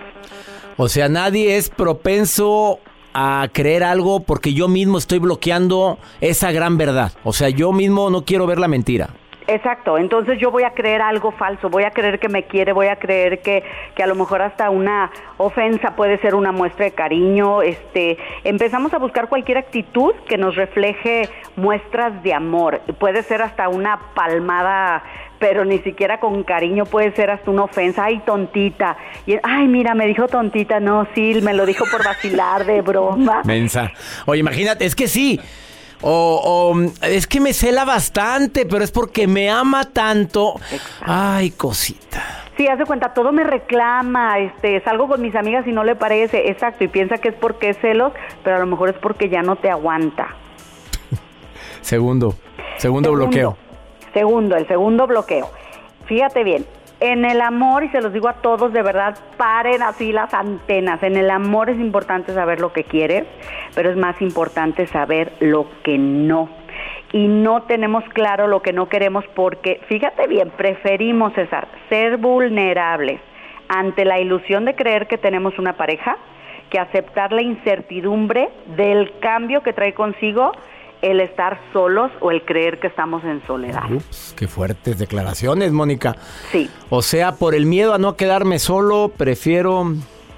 O 0.76 0.88
sea, 0.88 1.08
nadie 1.08 1.56
es 1.56 1.68
propenso 1.68 2.80
a 3.14 3.48
creer 3.52 3.84
algo 3.84 4.20
porque 4.20 4.54
yo 4.54 4.68
mismo 4.68 4.98
estoy 4.98 5.18
bloqueando 5.18 5.98
esa 6.20 6.52
gran 6.52 6.78
verdad. 6.78 7.12
O 7.24 7.32
sea, 7.32 7.48
yo 7.48 7.72
mismo 7.72 8.10
no 8.10 8.24
quiero 8.24 8.46
ver 8.46 8.58
la 8.58 8.68
mentira. 8.68 9.10
Exacto, 9.48 9.98
entonces 9.98 10.38
yo 10.38 10.50
voy 10.50 10.62
a 10.62 10.70
creer 10.70 11.02
algo 11.02 11.32
falso, 11.32 11.68
voy 11.68 11.82
a 11.82 11.90
creer 11.90 12.20
que 12.20 12.28
me 12.28 12.44
quiere, 12.44 12.72
voy 12.72 12.86
a 12.86 12.96
creer 12.96 13.40
que, 13.42 13.64
que 13.96 14.02
a 14.02 14.06
lo 14.06 14.14
mejor 14.14 14.40
hasta 14.40 14.70
una 14.70 15.10
ofensa 15.36 15.96
puede 15.96 16.18
ser 16.18 16.36
una 16.36 16.52
muestra 16.52 16.84
de 16.84 16.92
cariño, 16.92 17.60
este, 17.60 18.18
empezamos 18.44 18.94
a 18.94 18.98
buscar 18.98 19.28
cualquier 19.28 19.58
actitud 19.58 20.14
que 20.28 20.38
nos 20.38 20.54
refleje 20.54 21.28
muestras 21.56 22.22
de 22.22 22.32
amor, 22.32 22.82
puede 23.00 23.22
ser 23.24 23.42
hasta 23.42 23.68
una 23.68 23.98
palmada 24.14 25.02
pero 25.42 25.64
ni 25.64 25.80
siquiera 25.80 26.20
con 26.20 26.44
cariño 26.44 26.86
puede 26.86 27.10
ser 27.16 27.32
hasta 27.32 27.50
una 27.50 27.64
ofensa, 27.64 28.04
ay 28.04 28.20
tontita, 28.24 28.96
y 29.26 29.34
ay 29.42 29.66
mira 29.66 29.92
me 29.92 30.06
dijo 30.06 30.28
tontita, 30.28 30.78
no, 30.78 31.08
sí, 31.16 31.40
me 31.42 31.52
lo 31.52 31.66
dijo 31.66 31.84
por 31.90 32.04
vacilar 32.04 32.64
de 32.64 32.80
broma. 32.80 33.42
Mensa. 33.44 33.90
Oye, 34.26 34.38
imagínate, 34.38 34.86
es 34.86 34.94
que 34.94 35.08
sí. 35.08 35.40
O, 36.00 36.72
o, 36.72 37.06
es 37.08 37.26
que 37.26 37.40
me 37.40 37.52
cela 37.52 37.84
bastante, 37.84 38.66
pero 38.66 38.84
es 38.84 38.92
porque 38.92 39.26
me 39.26 39.50
ama 39.50 39.82
tanto. 39.84 40.60
Ay, 41.00 41.50
cosita. 41.50 42.44
Sí, 42.56 42.68
hace 42.68 42.84
cuenta, 42.84 43.12
todo 43.12 43.32
me 43.32 43.42
reclama, 43.42 44.38
este, 44.38 44.80
salgo 44.84 45.08
con 45.08 45.20
mis 45.20 45.34
amigas 45.34 45.66
y 45.66 45.72
no 45.72 45.82
le 45.82 45.96
parece, 45.96 46.50
exacto, 46.50 46.84
y 46.84 46.88
piensa 46.88 47.18
que 47.18 47.30
es 47.30 47.34
porque 47.34 47.70
es 47.70 47.78
celos, 47.80 48.12
pero 48.44 48.56
a 48.56 48.58
lo 48.60 48.66
mejor 48.66 48.90
es 48.90 48.96
porque 48.96 49.28
ya 49.28 49.42
no 49.42 49.56
te 49.56 49.70
aguanta. 49.70 50.36
Segundo, 51.80 52.36
segundo, 52.78 53.10
bloqueo. 53.10 53.56
Segundo, 54.12 54.56
el 54.56 54.66
segundo 54.66 55.06
bloqueo. 55.06 55.50
Fíjate 56.06 56.44
bien, 56.44 56.66
en 57.00 57.24
el 57.24 57.40
amor, 57.40 57.82
y 57.82 57.88
se 57.88 58.00
los 58.00 58.12
digo 58.12 58.28
a 58.28 58.34
todos 58.34 58.72
de 58.72 58.82
verdad, 58.82 59.18
paren 59.36 59.82
así 59.82 60.12
las 60.12 60.32
antenas. 60.32 61.02
En 61.02 61.16
el 61.16 61.30
amor 61.30 61.68
es 61.68 61.78
importante 61.80 62.32
saber 62.32 62.60
lo 62.60 62.72
que 62.72 62.84
quieres, 62.84 63.24
pero 63.74 63.90
es 63.90 63.96
más 63.96 64.20
importante 64.22 64.86
saber 64.86 65.32
lo 65.40 65.66
que 65.82 65.98
no. 65.98 66.48
Y 67.12 67.26
no 67.26 67.62
tenemos 67.62 68.04
claro 68.10 68.46
lo 68.46 68.62
que 68.62 68.72
no 68.72 68.88
queremos 68.88 69.24
porque, 69.34 69.80
fíjate 69.88 70.26
bien, 70.28 70.50
preferimos, 70.50 71.32
César, 71.34 71.66
ser 71.88 72.18
vulnerables 72.18 73.20
ante 73.68 74.04
la 74.04 74.20
ilusión 74.20 74.64
de 74.64 74.74
creer 74.74 75.06
que 75.08 75.18
tenemos 75.18 75.58
una 75.58 75.72
pareja 75.72 76.16
que 76.70 76.78
aceptar 76.78 77.32
la 77.32 77.42
incertidumbre 77.42 78.48
del 78.76 79.18
cambio 79.18 79.62
que 79.62 79.72
trae 79.72 79.92
consigo 79.92 80.52
el 81.02 81.20
estar 81.20 81.60
solos 81.72 82.10
o 82.20 82.30
el 82.30 82.42
creer 82.44 82.78
que 82.80 82.86
estamos 82.86 83.22
en 83.24 83.44
soledad. 83.46 83.90
Ups, 83.92 84.34
qué 84.38 84.46
fuertes 84.48 84.98
declaraciones, 84.98 85.72
Mónica. 85.72 86.16
Sí. 86.52 86.70
O 86.90 87.02
sea, 87.02 87.32
por 87.32 87.54
el 87.54 87.66
miedo 87.66 87.92
a 87.94 87.98
no 87.98 88.16
quedarme 88.16 88.58
solo, 88.58 89.10
prefiero... 89.16 89.84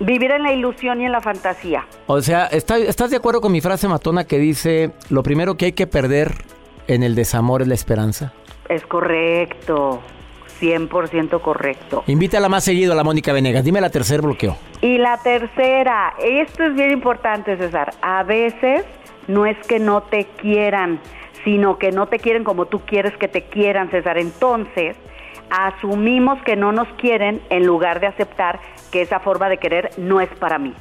Vivir 0.01 0.33
en 0.33 0.43
la 0.43 0.53
ilusión 0.53 1.01
y 1.01 1.05
en 1.07 1.13
la 1.13 1.21
fantasía. 1.21 1.87
O 2.07 2.21
sea, 2.21 2.47
¿está- 2.47 2.79
¿estás 2.79 3.11
de 3.11 3.17
acuerdo 3.19 3.41
con 3.41 3.53
mi 3.53 3.61
frase 3.61 3.87
matona 3.87 4.25
que 4.25 4.39
dice, 4.39 4.91
lo 5.11 5.23
primero 5.23 5.57
que 5.57 5.67
hay 5.67 5.73
que 5.73 5.87
perder 5.87 6.33
en 6.89 7.03
el 7.05 7.15
desamor 7.15 7.63
es 7.63 7.69
la 7.69 7.75
esperanza? 7.75 8.33
Es 8.69 8.85
correcto, 8.87 10.01
100% 10.61 11.41
correcto. 11.41 12.03
Invítala 12.07 12.49
más 12.49 12.65
seguido 12.65 12.93
a 12.93 12.97
la 12.97 13.05
Mónica 13.05 13.33
Venegas. 13.33 13.65
Dime 13.65 13.81
la 13.81 13.91
tercer 13.91 14.21
bloqueo. 14.23 14.57
Y 14.81 14.99
la 14.99 15.19
tercera, 15.19 16.15
esto 16.19 16.65
es 16.65 16.75
bien 16.75 16.91
importante, 16.91 17.57
César. 17.57 17.95
A 18.03 18.23
veces 18.25 18.85
no 19.29 19.47
es 19.47 19.57
que 19.67 19.79
no 19.79 20.03
te 20.03 20.27
quieran, 20.41 21.01
sino 21.45 21.79
que 21.79 21.93
no 21.93 22.07
te 22.07 22.19
quieren 22.19 22.45
como 22.45 22.67
tú 22.67 22.81
quieres 22.81 23.17
que 23.17 23.29
te 23.29 23.43
quieran, 23.45 23.91
César. 23.91 24.19
Entonces, 24.19 24.97
asumimos 25.51 26.43
que 26.43 26.57
no 26.57 26.73
nos 26.73 26.89
quieren 26.95 27.41
en 27.51 27.67
lugar 27.67 28.01
de 28.01 28.07
aceptar 28.07 28.61
que 28.91 29.03
esa 29.03 29.21
forma 29.21 29.49
de 29.49 29.59
querer 29.59 29.91
no 29.99 30.21
es 30.21 30.29
para 30.39 30.59
mí. 30.59 30.75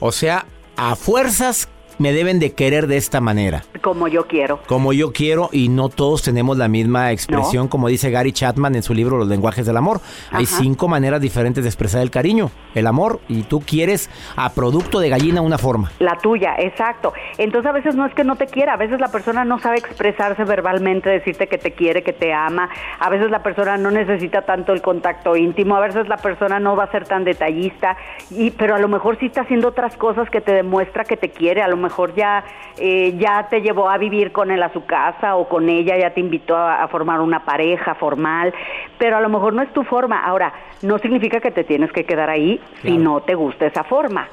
O 0.00 0.12
sea, 0.12 0.46
a 0.76 0.94
fuerzas 0.94 1.68
me 1.98 2.12
deben 2.12 2.38
de 2.38 2.52
querer 2.52 2.86
de 2.86 2.96
esta 2.96 3.20
manera. 3.20 3.64
Como 3.86 4.08
yo 4.08 4.26
quiero. 4.26 4.58
Como 4.66 4.92
yo 4.92 5.12
quiero 5.12 5.48
y 5.52 5.68
no 5.68 5.88
todos 5.88 6.20
tenemos 6.22 6.58
la 6.58 6.66
misma 6.66 7.12
expresión, 7.12 7.68
como 7.68 7.86
dice 7.86 8.10
Gary 8.10 8.32
Chapman 8.32 8.74
en 8.74 8.82
su 8.82 8.94
libro 8.94 9.16
Los 9.16 9.28
lenguajes 9.28 9.64
del 9.64 9.76
amor. 9.76 10.00
Hay 10.32 10.46
cinco 10.46 10.88
maneras 10.88 11.20
diferentes 11.20 11.62
de 11.62 11.68
expresar 11.68 12.02
el 12.02 12.10
cariño, 12.10 12.50
el 12.74 12.88
amor, 12.88 13.20
y 13.28 13.44
tú 13.44 13.60
quieres 13.60 14.10
a 14.34 14.50
producto 14.50 14.98
de 14.98 15.08
gallina 15.08 15.40
una 15.40 15.56
forma. 15.56 15.92
La 16.00 16.18
tuya, 16.18 16.56
exacto. 16.58 17.12
Entonces 17.38 17.70
a 17.70 17.72
veces 17.72 17.94
no 17.94 18.06
es 18.06 18.14
que 18.14 18.24
no 18.24 18.34
te 18.34 18.48
quiera, 18.48 18.72
a 18.72 18.76
veces 18.76 18.98
la 18.98 19.06
persona 19.06 19.44
no 19.44 19.60
sabe 19.60 19.78
expresarse 19.78 20.42
verbalmente, 20.42 21.08
decirte 21.08 21.46
que 21.46 21.58
te 21.58 21.70
quiere, 21.70 22.02
que 22.02 22.12
te 22.12 22.32
ama, 22.32 22.68
a 22.98 23.08
veces 23.08 23.30
la 23.30 23.44
persona 23.44 23.76
no 23.76 23.92
necesita 23.92 24.42
tanto 24.42 24.72
el 24.72 24.82
contacto 24.82 25.36
íntimo, 25.36 25.76
a 25.76 25.80
veces 25.80 26.08
la 26.08 26.16
persona 26.16 26.58
no 26.58 26.74
va 26.74 26.84
a 26.84 26.90
ser 26.90 27.06
tan 27.06 27.22
detallista, 27.22 27.96
y, 28.30 28.50
pero 28.50 28.74
a 28.74 28.80
lo 28.80 28.88
mejor 28.88 29.16
sí 29.20 29.26
está 29.26 29.42
haciendo 29.42 29.68
otras 29.68 29.96
cosas 29.96 30.28
que 30.28 30.40
te 30.40 30.52
demuestra 30.52 31.04
que 31.04 31.16
te 31.16 31.30
quiere, 31.30 31.62
a 31.62 31.68
lo 31.68 31.76
mejor 31.76 32.16
ya, 32.16 32.44
eh, 32.78 33.14
ya 33.18 33.46
te 33.48 33.60
llevó 33.76 33.90
a 33.90 33.98
vivir 33.98 34.32
con 34.32 34.50
él 34.50 34.62
a 34.62 34.72
su 34.72 34.86
casa 34.86 35.36
o 35.36 35.48
con 35.48 35.68
ella, 35.68 35.98
ya 35.98 36.10
te 36.14 36.20
invitó 36.20 36.56
a, 36.56 36.82
a 36.82 36.88
formar 36.88 37.20
una 37.20 37.44
pareja 37.44 37.94
formal, 37.94 38.54
pero 38.98 39.18
a 39.18 39.20
lo 39.20 39.28
mejor 39.28 39.52
no 39.52 39.60
es 39.60 39.70
tu 39.74 39.84
forma. 39.84 40.24
Ahora, 40.24 40.52
no 40.80 40.98
significa 40.98 41.40
que 41.40 41.50
te 41.50 41.62
tienes 41.62 41.92
que 41.92 42.04
quedar 42.04 42.30
ahí 42.30 42.58
si 42.80 42.96
no 42.96 43.20
te 43.20 43.34
gusta 43.34 43.66
esa 43.66 43.84
forma. 43.84 44.28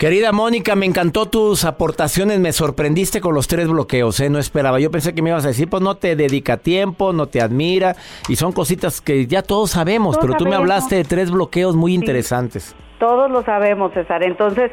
Querida 0.00 0.32
Mónica, 0.32 0.76
me 0.76 0.86
encantó 0.86 1.26
tus 1.26 1.66
aportaciones, 1.66 2.40
me 2.40 2.52
sorprendiste 2.52 3.20
con 3.20 3.34
los 3.34 3.48
tres 3.48 3.68
bloqueos, 3.68 4.18
¿eh? 4.20 4.30
no 4.30 4.38
esperaba. 4.38 4.80
Yo 4.80 4.90
pensé 4.90 5.14
que 5.14 5.20
me 5.20 5.28
ibas 5.28 5.44
a 5.44 5.48
decir, 5.48 5.68
pues 5.68 5.82
no 5.82 5.98
te 5.98 6.16
dedica 6.16 6.56
tiempo, 6.56 7.12
no 7.12 7.26
te 7.26 7.42
admira, 7.42 7.96
y 8.26 8.36
son 8.36 8.52
cositas 8.52 9.02
que 9.02 9.26
ya 9.26 9.42
todos 9.42 9.72
sabemos, 9.72 10.16
Todos 10.16 10.26
pero 10.26 10.38
tú 10.38 10.46
me 10.46 10.56
hablaste 10.56 10.96
de 10.96 11.04
tres 11.04 11.30
bloqueos 11.30 11.76
muy 11.76 11.92
interesantes. 11.92 12.74
Todos 12.98 13.30
lo 13.30 13.42
sabemos, 13.42 13.92
César. 13.92 14.22
Entonces, 14.22 14.72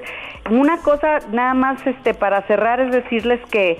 una 0.49 0.77
cosa 0.77 1.19
nada 1.29 1.53
más 1.53 1.85
este 1.85 2.13
para 2.13 2.47
cerrar 2.47 2.79
es 2.79 2.93
decirles 2.93 3.41
que 3.49 3.79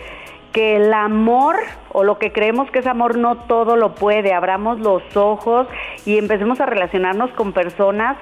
que 0.51 0.77
el 0.77 0.91
amor 0.91 1.55
o 1.91 2.03
lo 2.03 2.17
que 2.17 2.31
creemos 2.31 2.71
que 2.71 2.79
es 2.79 2.87
amor 2.87 3.17
no 3.17 3.37
todo 3.43 3.75
lo 3.75 3.93
puede. 3.93 4.33
Abramos 4.33 4.79
los 4.79 5.03
ojos 5.15 5.67
y 6.03 6.17
empecemos 6.17 6.59
a 6.59 6.65
relacionarnos 6.65 7.29
con 7.31 7.53
personas 7.53 8.17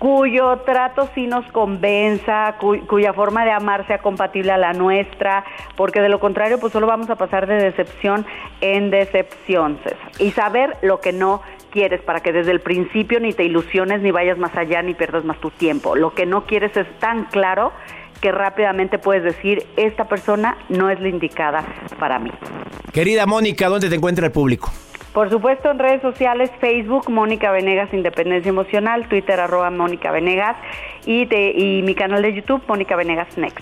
cuyo 0.00 0.56
trato 0.64 1.08
sí 1.14 1.26
nos 1.26 1.44
convenza, 1.52 2.56
cu- 2.58 2.80
cuya 2.88 3.12
forma 3.12 3.44
de 3.44 3.52
amar 3.52 3.86
sea 3.86 3.98
compatible 3.98 4.50
a 4.50 4.56
la 4.56 4.72
nuestra, 4.72 5.44
porque 5.76 6.00
de 6.00 6.08
lo 6.08 6.18
contrario 6.18 6.58
pues 6.58 6.72
solo 6.72 6.86
vamos 6.86 7.10
a 7.10 7.16
pasar 7.16 7.46
de 7.46 7.56
decepción 7.56 8.24
en 8.62 8.90
decepción, 8.90 9.78
César. 9.84 9.98
Y 10.18 10.30
saber 10.32 10.78
lo 10.80 11.00
que 11.00 11.12
no 11.12 11.42
quieres 11.70 12.00
para 12.00 12.20
que 12.20 12.32
desde 12.32 12.50
el 12.50 12.60
principio 12.60 13.20
ni 13.20 13.34
te 13.34 13.44
ilusiones 13.44 14.00
ni 14.00 14.10
vayas 14.10 14.38
más 14.38 14.56
allá 14.56 14.80
ni 14.82 14.94
pierdas 14.94 15.24
más 15.24 15.38
tu 15.38 15.50
tiempo. 15.50 15.94
Lo 15.94 16.14
que 16.14 16.24
no 16.24 16.46
quieres 16.46 16.74
es 16.78 16.86
tan 16.98 17.26
claro 17.26 17.70
que 18.22 18.32
rápidamente 18.32 18.98
puedes 18.98 19.22
decir, 19.22 19.66
esta 19.76 20.04
persona 20.06 20.56
no 20.70 20.88
es 20.88 20.98
la 21.00 21.08
indicada 21.08 21.62
para 21.98 22.18
mí. 22.18 22.30
Querida 22.92 23.26
Mónica, 23.26 23.68
¿dónde 23.68 23.88
te 23.90 23.96
encuentra 23.96 24.24
el 24.26 24.32
público? 24.32 24.70
Por 25.12 25.28
supuesto, 25.28 25.70
en 25.70 25.78
redes 25.78 26.02
sociales, 26.02 26.50
Facebook, 26.60 27.10
Mónica 27.10 27.50
Venegas 27.50 27.92
Independencia 27.92 28.48
Emocional, 28.48 29.08
Twitter, 29.08 29.40
arroba 29.40 29.70
Mónica 29.70 30.12
Venegas, 30.12 30.56
y, 31.04 31.28
y 31.34 31.82
mi 31.82 31.94
canal 31.94 32.22
de 32.22 32.34
YouTube, 32.34 32.62
Mónica 32.68 32.94
Venegas 32.94 33.36
Next. 33.36 33.58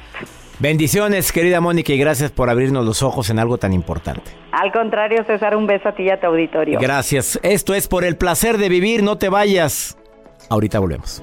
Bendiciones, 0.60 1.30
querida 1.30 1.60
Mónica, 1.60 1.92
y 1.92 1.98
gracias 1.98 2.32
por 2.32 2.50
abrirnos 2.50 2.84
los 2.84 3.02
ojos 3.02 3.30
en 3.30 3.38
algo 3.38 3.58
tan 3.58 3.72
importante. 3.72 4.32
Al 4.50 4.72
contrario, 4.72 5.24
César, 5.24 5.54
un 5.56 5.66
beso 5.66 5.88
a 5.88 5.92
ti 5.92 6.02
y 6.02 6.10
a 6.10 6.20
tu 6.20 6.26
auditorio. 6.26 6.80
Gracias. 6.80 7.38
Esto 7.42 7.74
es 7.74 7.86
por 7.86 8.04
el 8.04 8.16
placer 8.16 8.58
de 8.58 8.68
vivir, 8.68 9.02
no 9.02 9.16
te 9.16 9.28
vayas. 9.28 9.96
Ahorita 10.50 10.80
volvemos. 10.80 11.22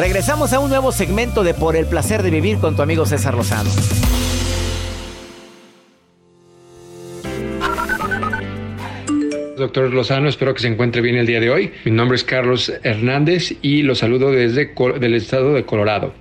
Regresamos 0.00 0.54
a 0.54 0.60
un 0.60 0.70
nuevo 0.70 0.92
segmento 0.92 1.44
de 1.44 1.52
Por 1.52 1.76
el 1.76 1.84
placer 1.84 2.22
de 2.22 2.30
vivir 2.30 2.56
con 2.56 2.74
tu 2.74 2.80
amigo 2.80 3.04
César 3.04 3.34
Lozano. 3.34 3.68
Doctor 9.58 9.92
Lozano, 9.92 10.30
espero 10.30 10.54
que 10.54 10.60
se 10.62 10.68
encuentre 10.68 11.02
bien 11.02 11.16
el 11.16 11.26
día 11.26 11.38
de 11.38 11.50
hoy. 11.50 11.72
Mi 11.84 11.90
nombre 11.90 12.16
es 12.16 12.24
Carlos 12.24 12.72
Hernández 12.82 13.52
y 13.60 13.82
lo 13.82 13.94
saludo 13.94 14.32
desde 14.32 14.72
el 15.02 15.14
estado 15.14 15.52
de 15.52 15.66
Colorado. 15.66 16.14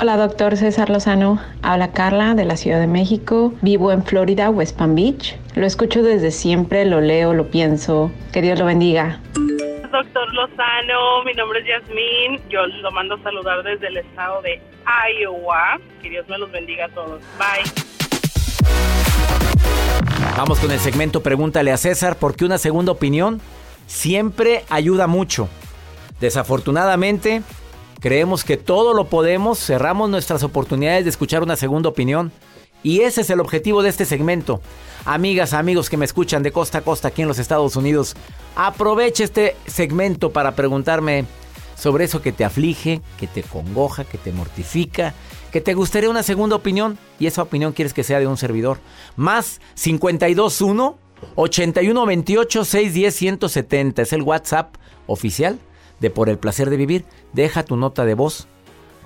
Hola, 0.00 0.16
doctor 0.16 0.56
César 0.56 0.90
Lozano. 0.90 1.40
Habla 1.62 1.92
Carla 1.92 2.34
de 2.34 2.44
la 2.44 2.56
Ciudad 2.56 2.80
de 2.80 2.88
México. 2.88 3.54
Vivo 3.62 3.92
en 3.92 4.02
Florida, 4.02 4.50
West 4.50 4.76
Palm 4.76 4.96
Beach. 4.96 5.36
Lo 5.54 5.64
escucho 5.64 6.02
desde 6.02 6.32
siempre, 6.32 6.84
lo 6.86 7.00
leo, 7.00 7.34
lo 7.34 7.52
pienso. 7.52 8.10
Que 8.32 8.42
Dios 8.42 8.58
lo 8.58 8.64
bendiga 8.64 9.20
doctor 9.92 10.32
Lozano. 10.34 11.22
Mi 11.24 11.34
nombre 11.34 11.60
es 11.60 11.66
Yasmín. 11.66 12.40
Yo 12.48 12.66
lo 12.66 12.90
mando 12.90 13.14
a 13.14 13.22
saludar 13.22 13.62
desde 13.62 13.88
el 13.88 13.98
estado 13.98 14.42
de 14.42 14.60
Iowa. 15.20 15.78
Que 16.00 16.10
Dios 16.10 16.26
me 16.28 16.38
los 16.38 16.50
bendiga 16.50 16.86
a 16.86 16.88
todos. 16.88 17.20
Bye. 17.38 17.70
Vamos 20.36 20.58
con 20.58 20.70
el 20.70 20.80
segmento 20.80 21.22
Pregúntale 21.22 21.70
a 21.70 21.76
César, 21.76 22.16
porque 22.18 22.44
una 22.44 22.58
segunda 22.58 22.90
opinión 22.90 23.40
siempre 23.86 24.64
ayuda 24.70 25.06
mucho. 25.06 25.48
Desafortunadamente, 26.20 27.42
creemos 28.00 28.42
que 28.42 28.56
todo 28.56 28.94
lo 28.94 29.06
podemos, 29.06 29.58
cerramos 29.58 30.08
nuestras 30.08 30.42
oportunidades 30.42 31.04
de 31.04 31.10
escuchar 31.10 31.42
una 31.42 31.56
segunda 31.56 31.90
opinión. 31.90 32.32
Y 32.82 33.00
ese 33.00 33.20
es 33.20 33.30
el 33.30 33.40
objetivo 33.40 33.82
de 33.82 33.88
este 33.88 34.04
segmento. 34.04 34.60
Amigas, 35.04 35.52
amigos 35.52 35.90
que 35.90 35.96
me 35.96 36.04
escuchan 36.04 36.42
de 36.42 36.52
costa 36.52 36.78
a 36.78 36.82
costa 36.82 37.08
aquí 37.08 37.22
en 37.22 37.28
los 37.28 37.38
Estados 37.38 37.76
Unidos, 37.76 38.14
aproveche 38.56 39.24
este 39.24 39.56
segmento 39.66 40.32
para 40.32 40.54
preguntarme 40.54 41.26
sobre 41.76 42.04
eso 42.04 42.22
que 42.22 42.32
te 42.32 42.44
aflige, 42.44 43.00
que 43.18 43.26
te 43.26 43.42
congoja, 43.42 44.04
que 44.04 44.18
te 44.18 44.32
mortifica, 44.32 45.14
que 45.50 45.60
te 45.60 45.74
gustaría 45.74 46.10
una 46.10 46.22
segunda 46.22 46.56
opinión 46.56 46.98
y 47.18 47.26
esa 47.26 47.42
opinión 47.42 47.72
quieres 47.72 47.92
que 47.92 48.04
sea 48.04 48.20
de 48.20 48.26
un 48.26 48.36
servidor. 48.36 48.78
Más 49.16 49.60
521 49.74 50.98
8128 51.34 52.64
610 52.64 53.14
170 53.14 54.02
es 54.02 54.12
el 54.12 54.22
WhatsApp 54.22 54.74
oficial 55.06 55.58
de 56.00 56.10
Por 56.10 56.28
el 56.28 56.38
placer 56.38 56.70
de 56.70 56.76
vivir. 56.76 57.04
Deja 57.32 57.64
tu 57.64 57.76
nota 57.76 58.04
de 58.04 58.14
voz, 58.14 58.48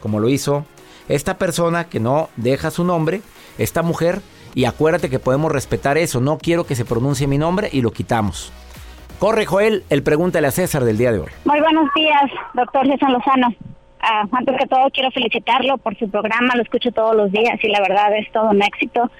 como 0.01 0.21
lo 0.21 0.29
hizo 0.29 0.65
esta 1.09 1.39
persona 1.39 1.89
que 1.89 2.01
no 2.01 2.31
deja 2.37 2.71
su 2.71 2.85
nombre 2.85 3.23
esta 3.59 3.83
mujer 3.83 4.21
y 4.55 4.65
acuérdate 4.65 5.11
que 5.11 5.19
podemos 5.19 5.53
respetar 5.53 5.99
eso. 5.99 6.21
No 6.21 6.39
quiero 6.39 6.65
que 6.65 6.75
se 6.75 6.85
pronuncie 6.85 7.27
mi 7.27 7.39
nombre 7.39 7.69
y 7.73 7.83
lo 7.83 7.91
quitamos. 7.91 8.53
Corre, 9.19 9.47
Joel, 9.47 9.85
el 9.91 10.03
pregúntale 10.03 10.47
a 10.47 10.51
César 10.51 10.85
del 10.85 10.99
día 10.99 11.13
de 11.13 11.21
hoy. 11.21 11.31
Muy 11.45 11.61
buenos 11.61 11.89
días, 11.95 12.25
doctor 12.55 12.87
César 12.87 13.11
Lozano. 13.11 13.55
Ah, 14.01 14.25
antes 14.31 14.57
que 14.59 14.67
todo, 14.67 14.91
quiero 14.93 15.11
felicitarlo 15.11 15.79
por 15.79 15.97
su 15.99 16.09
programa, 16.11 16.55
lo 16.55 16.63
escucho 16.63 16.93
todos 16.93 17.17
los 17.17 17.33
días 17.33 17.59
y 17.63 17.69
la 17.69 17.81
verdad 17.81 18.17
es 18.17 18.31
todo 18.31 18.51
un 18.51 18.63
éxito. 18.63 19.11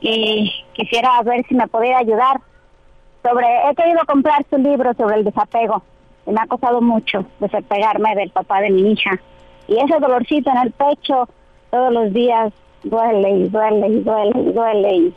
Y 0.00 0.50
quisiera 0.74 1.20
ver 1.22 1.44
si 1.48 1.54
me 1.54 1.66
podía 1.68 1.98
ayudar. 1.98 2.40
sobre 3.22 3.46
He 3.68 3.74
querido 3.74 4.00
comprar 4.06 4.44
su 4.48 4.58
libro 4.58 4.94
sobre 4.94 5.16
el 5.16 5.24
desapego 5.24 5.82
y 6.26 6.30
me 6.30 6.40
ha 6.40 6.46
costado 6.46 6.80
mucho 6.80 7.24
desapegarme 7.40 8.14
del 8.14 8.30
papá 8.30 8.60
de 8.60 8.70
mi 8.70 8.92
hija. 8.92 9.20
Y 9.68 9.76
ese 9.78 9.98
dolorcito 10.00 10.50
en 10.50 10.58
el 10.58 10.70
pecho 10.72 11.28
todos 11.70 11.92
los 11.92 12.12
días 12.12 12.52
duele 12.84 13.30
y 13.30 13.48
duele 13.48 13.88
y 13.88 14.00
duele 14.00 14.32
y 14.34 14.52
duele 14.52 14.96
y, 14.96 15.14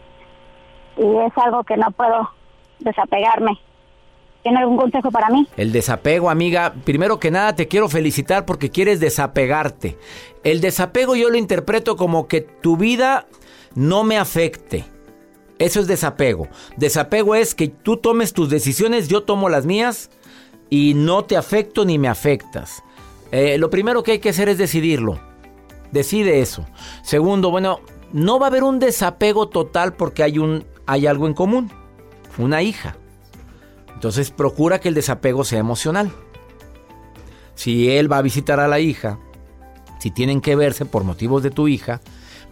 es 0.97 1.38
algo 1.38 1.63
que 1.63 1.75
no 1.75 1.91
puedo 1.91 2.30
desapegarme. 2.80 3.60
¿Tiene 4.43 4.60
algún 4.60 4.78
consejo 4.78 5.12
para 5.12 5.30
mí? 5.30 5.47
El 5.58 5.71
desapego, 5.71 6.30
amiga. 6.30 6.73
Primero 6.86 7.19
que 7.19 7.32
nada, 7.32 7.56
te 7.56 7.67
quiero 7.67 7.89
felicitar 7.89 8.45
porque 8.45 8.69
quieres 8.69 8.99
desapegarte. 8.99 9.97
El 10.43 10.62
desapego 10.62 11.15
yo 11.15 11.30
lo 11.30 11.38
interpreto 11.38 11.95
como 11.97 12.28
que 12.28 12.41
tu 12.41 12.78
vida 12.78 13.25
no 13.73 14.04
me 14.04 14.17
afecte. 14.17 14.86
Eso 15.58 15.80
es 15.80 15.88
desapego. 15.88 16.47
Desapego 16.78 17.36
es 17.36 17.56
que 17.56 17.69
tú 17.69 17.97
tomes 17.97 18.34
tus 18.34 18.49
decisiones, 18.49 19.08
yo 19.08 19.23
tomo 19.23 19.49
las 19.49 19.65
mías 19.65 20.12
y 20.69 20.93
no 20.93 21.23
te 21.23 21.38
afecto 21.38 21.84
ni 21.84 21.97
me 21.97 22.08
afectas. 22.08 22.84
Eh, 23.32 23.58
lo 23.58 23.69
primero 23.69 24.04
que 24.04 24.13
hay 24.13 24.19
que 24.19 24.30
hacer 24.30 24.47
es 24.47 24.58
decidirlo. 24.58 25.19
Decide 25.95 26.41
eso. 26.41 26.65
Segundo, 27.03 27.51
bueno, 27.51 27.79
no 28.12 28.38
va 28.38 28.47
a 28.47 28.49
haber 28.49 28.65
un 28.65 28.79
desapego 28.79 29.47
total 29.47 29.93
porque 29.93 30.23
hay, 30.23 30.39
un, 30.39 30.65
hay 30.86 31.08
algo 31.08 31.25
en 31.25 31.34
común. 31.34 31.71
Una 32.38 32.62
hija. 32.62 32.97
Entonces 33.93 34.29
procura 34.29 34.81
que 34.81 34.89
el 34.89 34.93
desapego 34.93 35.45
sea 35.45 35.60
emocional. 35.60 36.12
Si 37.53 37.89
él 37.95 38.12
va 38.12 38.17
a 38.17 38.21
visitar 38.21 38.60
a 38.60 38.67
la 38.67 38.81
hija, 38.81 39.19
si 39.99 40.12
tienen 40.12 40.41
que 40.41 40.58
verse 40.58 40.84
por 40.84 41.05
motivos 41.05 41.41
de 41.43 41.51
tu 41.51 41.69
hija, 41.69 42.01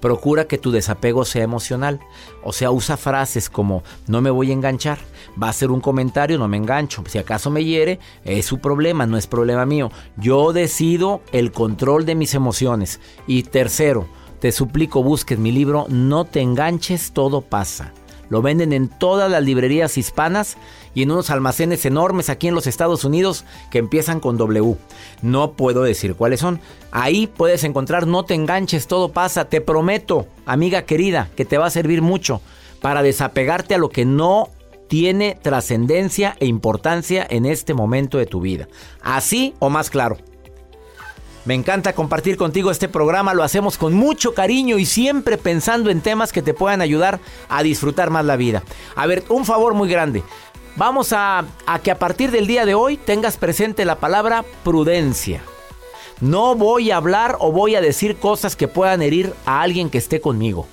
procura 0.03 0.49
que 0.49 0.57
tu 0.57 0.71
desapego 0.71 1.23
sea 1.23 1.43
emocional. 1.43 2.01
O 2.43 2.51
sea, 2.51 2.71
usa 2.71 2.97
frases 2.97 3.49
como 3.49 3.83
no 4.05 4.19
me 4.19 4.31
voy 4.31 4.49
a 4.49 4.53
enganchar. 4.53 4.99
Va 5.41 5.47
a 5.47 5.53
ser 5.53 5.71
un 5.71 5.79
comentario, 5.79 6.37
no 6.37 6.49
me 6.49 6.57
engancho. 6.57 7.05
Si 7.07 7.19
acaso 7.19 7.49
me 7.49 7.63
hiere, 7.63 7.99
es 8.25 8.45
su 8.45 8.59
problema, 8.59 9.05
no 9.05 9.15
es 9.15 9.27
problema 9.27 9.65
mío. 9.65 9.91
Yo 10.17 10.51
decido 10.51 11.21
el 11.31 11.53
control 11.53 12.05
de 12.05 12.15
mis 12.15 12.33
emociones. 12.33 12.99
Y 13.27 13.43
tercero, 13.43 14.09
te 14.41 14.51
suplico 14.51 15.01
busques 15.01 15.39
mi 15.39 15.53
libro 15.53 15.85
No 15.87 16.25
te 16.25 16.41
enganches, 16.41 17.13
todo 17.13 17.39
pasa. 17.39 17.93
Lo 18.33 18.41
venden 18.41 18.73
en 18.73 18.87
todas 18.87 19.29
las 19.29 19.43
librerías 19.43 19.95
hispanas 19.95 20.57
y 20.95 21.03
en 21.03 21.11
unos 21.11 21.29
almacenes 21.29 21.85
enormes 21.85 22.31
aquí 22.31 22.47
en 22.47 22.55
los 22.55 22.65
Estados 22.65 23.05
Unidos 23.05 23.45
que 23.69 23.77
empiezan 23.77 24.19
con 24.19 24.37
W. 24.37 24.75
No 25.21 25.51
puedo 25.51 25.83
decir 25.83 26.15
cuáles 26.15 26.39
son. 26.39 26.59
Ahí 26.89 27.27
puedes 27.27 27.63
encontrar 27.63 28.07
No 28.07 28.25
te 28.25 28.33
enganches, 28.33 28.87
todo 28.87 29.11
pasa. 29.11 29.45
Te 29.45 29.61
prometo, 29.61 30.25
amiga 30.47 30.81
querida, 30.81 31.29
que 31.35 31.45
te 31.45 31.59
va 31.59 31.67
a 31.67 31.69
servir 31.69 32.01
mucho 32.01 32.41
para 32.81 33.03
desapegarte 33.03 33.75
a 33.75 33.77
lo 33.77 33.89
que 33.89 34.03
no 34.03 34.49
tiene 34.87 35.37
trascendencia 35.39 36.35
e 36.39 36.47
importancia 36.47 37.27
en 37.29 37.45
este 37.45 37.75
momento 37.75 38.17
de 38.17 38.25
tu 38.25 38.41
vida. 38.41 38.67
Así 39.03 39.53
o 39.59 39.69
más 39.69 39.91
claro. 39.91 40.17
Me 41.45 41.55
encanta 41.55 41.93
compartir 41.93 42.37
contigo 42.37 42.71
este 42.71 42.87
programa, 42.87 43.33
lo 43.33 43.43
hacemos 43.43 43.77
con 43.77 43.93
mucho 43.93 44.33
cariño 44.33 44.77
y 44.77 44.85
siempre 44.85 45.37
pensando 45.37 45.89
en 45.89 45.99
temas 45.99 46.31
que 46.31 46.41
te 46.41 46.53
puedan 46.53 46.81
ayudar 46.81 47.19
a 47.49 47.63
disfrutar 47.63 48.09
más 48.09 48.23
la 48.23 48.37
vida. 48.37 48.63
A 48.95 49.05
ver, 49.07 49.25
un 49.27 49.43
favor 49.43 49.73
muy 49.73 49.89
grande. 49.89 50.23
Vamos 50.77 51.11
a, 51.11 51.45
a 51.65 51.79
que 51.79 51.91
a 51.91 51.99
partir 51.99 52.31
del 52.31 52.47
día 52.47 52.65
de 52.65 52.75
hoy 52.75 52.95
tengas 52.95 53.35
presente 53.35 53.83
la 53.83 53.95
palabra 53.95 54.45
prudencia. 54.63 55.41
No 56.21 56.55
voy 56.55 56.91
a 56.91 56.97
hablar 56.97 57.35
o 57.39 57.51
voy 57.51 57.75
a 57.75 57.81
decir 57.81 58.15
cosas 58.15 58.55
que 58.55 58.69
puedan 58.69 59.01
herir 59.01 59.33
a 59.45 59.61
alguien 59.61 59.89
que 59.89 59.97
esté 59.97 60.21
conmigo. 60.21 60.65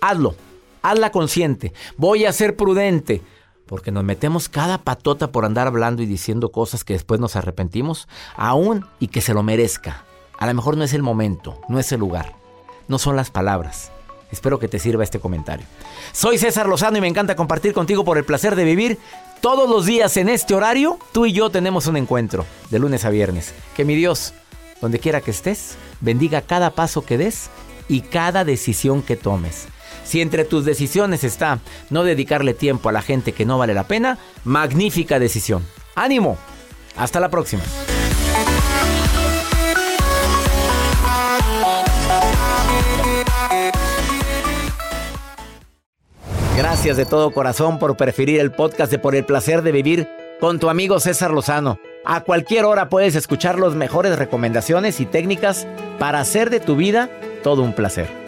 Hazlo, 0.00 0.34
hazla 0.82 1.12
consciente. 1.12 1.72
Voy 1.96 2.24
a 2.24 2.32
ser 2.32 2.56
prudente. 2.56 3.22
Porque 3.68 3.92
nos 3.92 4.02
metemos 4.02 4.48
cada 4.48 4.78
patota 4.78 5.30
por 5.30 5.44
andar 5.44 5.68
hablando 5.68 6.02
y 6.02 6.06
diciendo 6.06 6.50
cosas 6.50 6.82
que 6.82 6.94
después 6.94 7.20
nos 7.20 7.36
arrepentimos, 7.36 8.08
aún 8.36 8.84
y 8.98 9.08
que 9.08 9.20
se 9.20 9.34
lo 9.34 9.44
merezca. 9.44 10.04
A 10.38 10.46
lo 10.46 10.54
mejor 10.54 10.76
no 10.76 10.84
es 10.84 10.94
el 10.94 11.02
momento, 11.02 11.60
no 11.68 11.78
es 11.78 11.92
el 11.92 12.00
lugar, 12.00 12.34
no 12.88 12.98
son 12.98 13.14
las 13.14 13.30
palabras. 13.30 13.92
Espero 14.30 14.58
que 14.58 14.68
te 14.68 14.78
sirva 14.78 15.04
este 15.04 15.20
comentario. 15.20 15.66
Soy 16.12 16.38
César 16.38 16.68
Lozano 16.68 16.98
y 16.98 17.00
me 17.00 17.08
encanta 17.08 17.36
compartir 17.36 17.72
contigo 17.72 18.04
por 18.04 18.18
el 18.18 18.24
placer 18.24 18.56
de 18.56 18.64
vivir. 18.64 18.98
Todos 19.40 19.68
los 19.68 19.86
días 19.86 20.16
en 20.16 20.28
este 20.28 20.54
horario, 20.54 20.98
tú 21.12 21.26
y 21.26 21.32
yo 21.32 21.50
tenemos 21.50 21.86
un 21.86 21.96
encuentro, 21.96 22.44
de 22.70 22.78
lunes 22.78 23.04
a 23.04 23.10
viernes. 23.10 23.54
Que 23.76 23.84
mi 23.84 23.94
Dios, 23.94 24.34
donde 24.80 24.98
quiera 24.98 25.20
que 25.20 25.30
estés, 25.30 25.76
bendiga 26.00 26.42
cada 26.42 26.70
paso 26.70 27.04
que 27.04 27.18
des 27.18 27.48
y 27.88 28.02
cada 28.02 28.44
decisión 28.44 29.02
que 29.02 29.16
tomes. 29.16 29.68
Si 30.08 30.22
entre 30.22 30.46
tus 30.46 30.64
decisiones 30.64 31.22
está 31.22 31.58
no 31.90 32.02
dedicarle 32.02 32.54
tiempo 32.54 32.88
a 32.88 32.92
la 32.92 33.02
gente 33.02 33.32
que 33.32 33.44
no 33.44 33.58
vale 33.58 33.74
la 33.74 33.86
pena, 33.86 34.16
magnífica 34.42 35.18
decisión. 35.18 35.66
¡Ánimo! 35.94 36.38
Hasta 36.96 37.20
la 37.20 37.28
próxima. 37.28 37.62
Gracias 46.56 46.96
de 46.96 47.04
todo 47.04 47.30
corazón 47.30 47.78
por 47.78 47.98
preferir 47.98 48.40
el 48.40 48.50
podcast 48.50 48.90
de 48.90 48.98
Por 48.98 49.14
el 49.14 49.26
placer 49.26 49.60
de 49.60 49.72
vivir 49.72 50.08
con 50.40 50.58
tu 50.58 50.70
amigo 50.70 51.00
César 51.00 51.32
Lozano. 51.32 51.78
A 52.06 52.22
cualquier 52.22 52.64
hora 52.64 52.88
puedes 52.88 53.14
escuchar 53.14 53.58
las 53.58 53.74
mejores 53.74 54.18
recomendaciones 54.18 55.00
y 55.00 55.04
técnicas 55.04 55.66
para 55.98 56.20
hacer 56.20 56.48
de 56.48 56.60
tu 56.60 56.76
vida 56.76 57.10
todo 57.42 57.62
un 57.62 57.74
placer. 57.74 58.27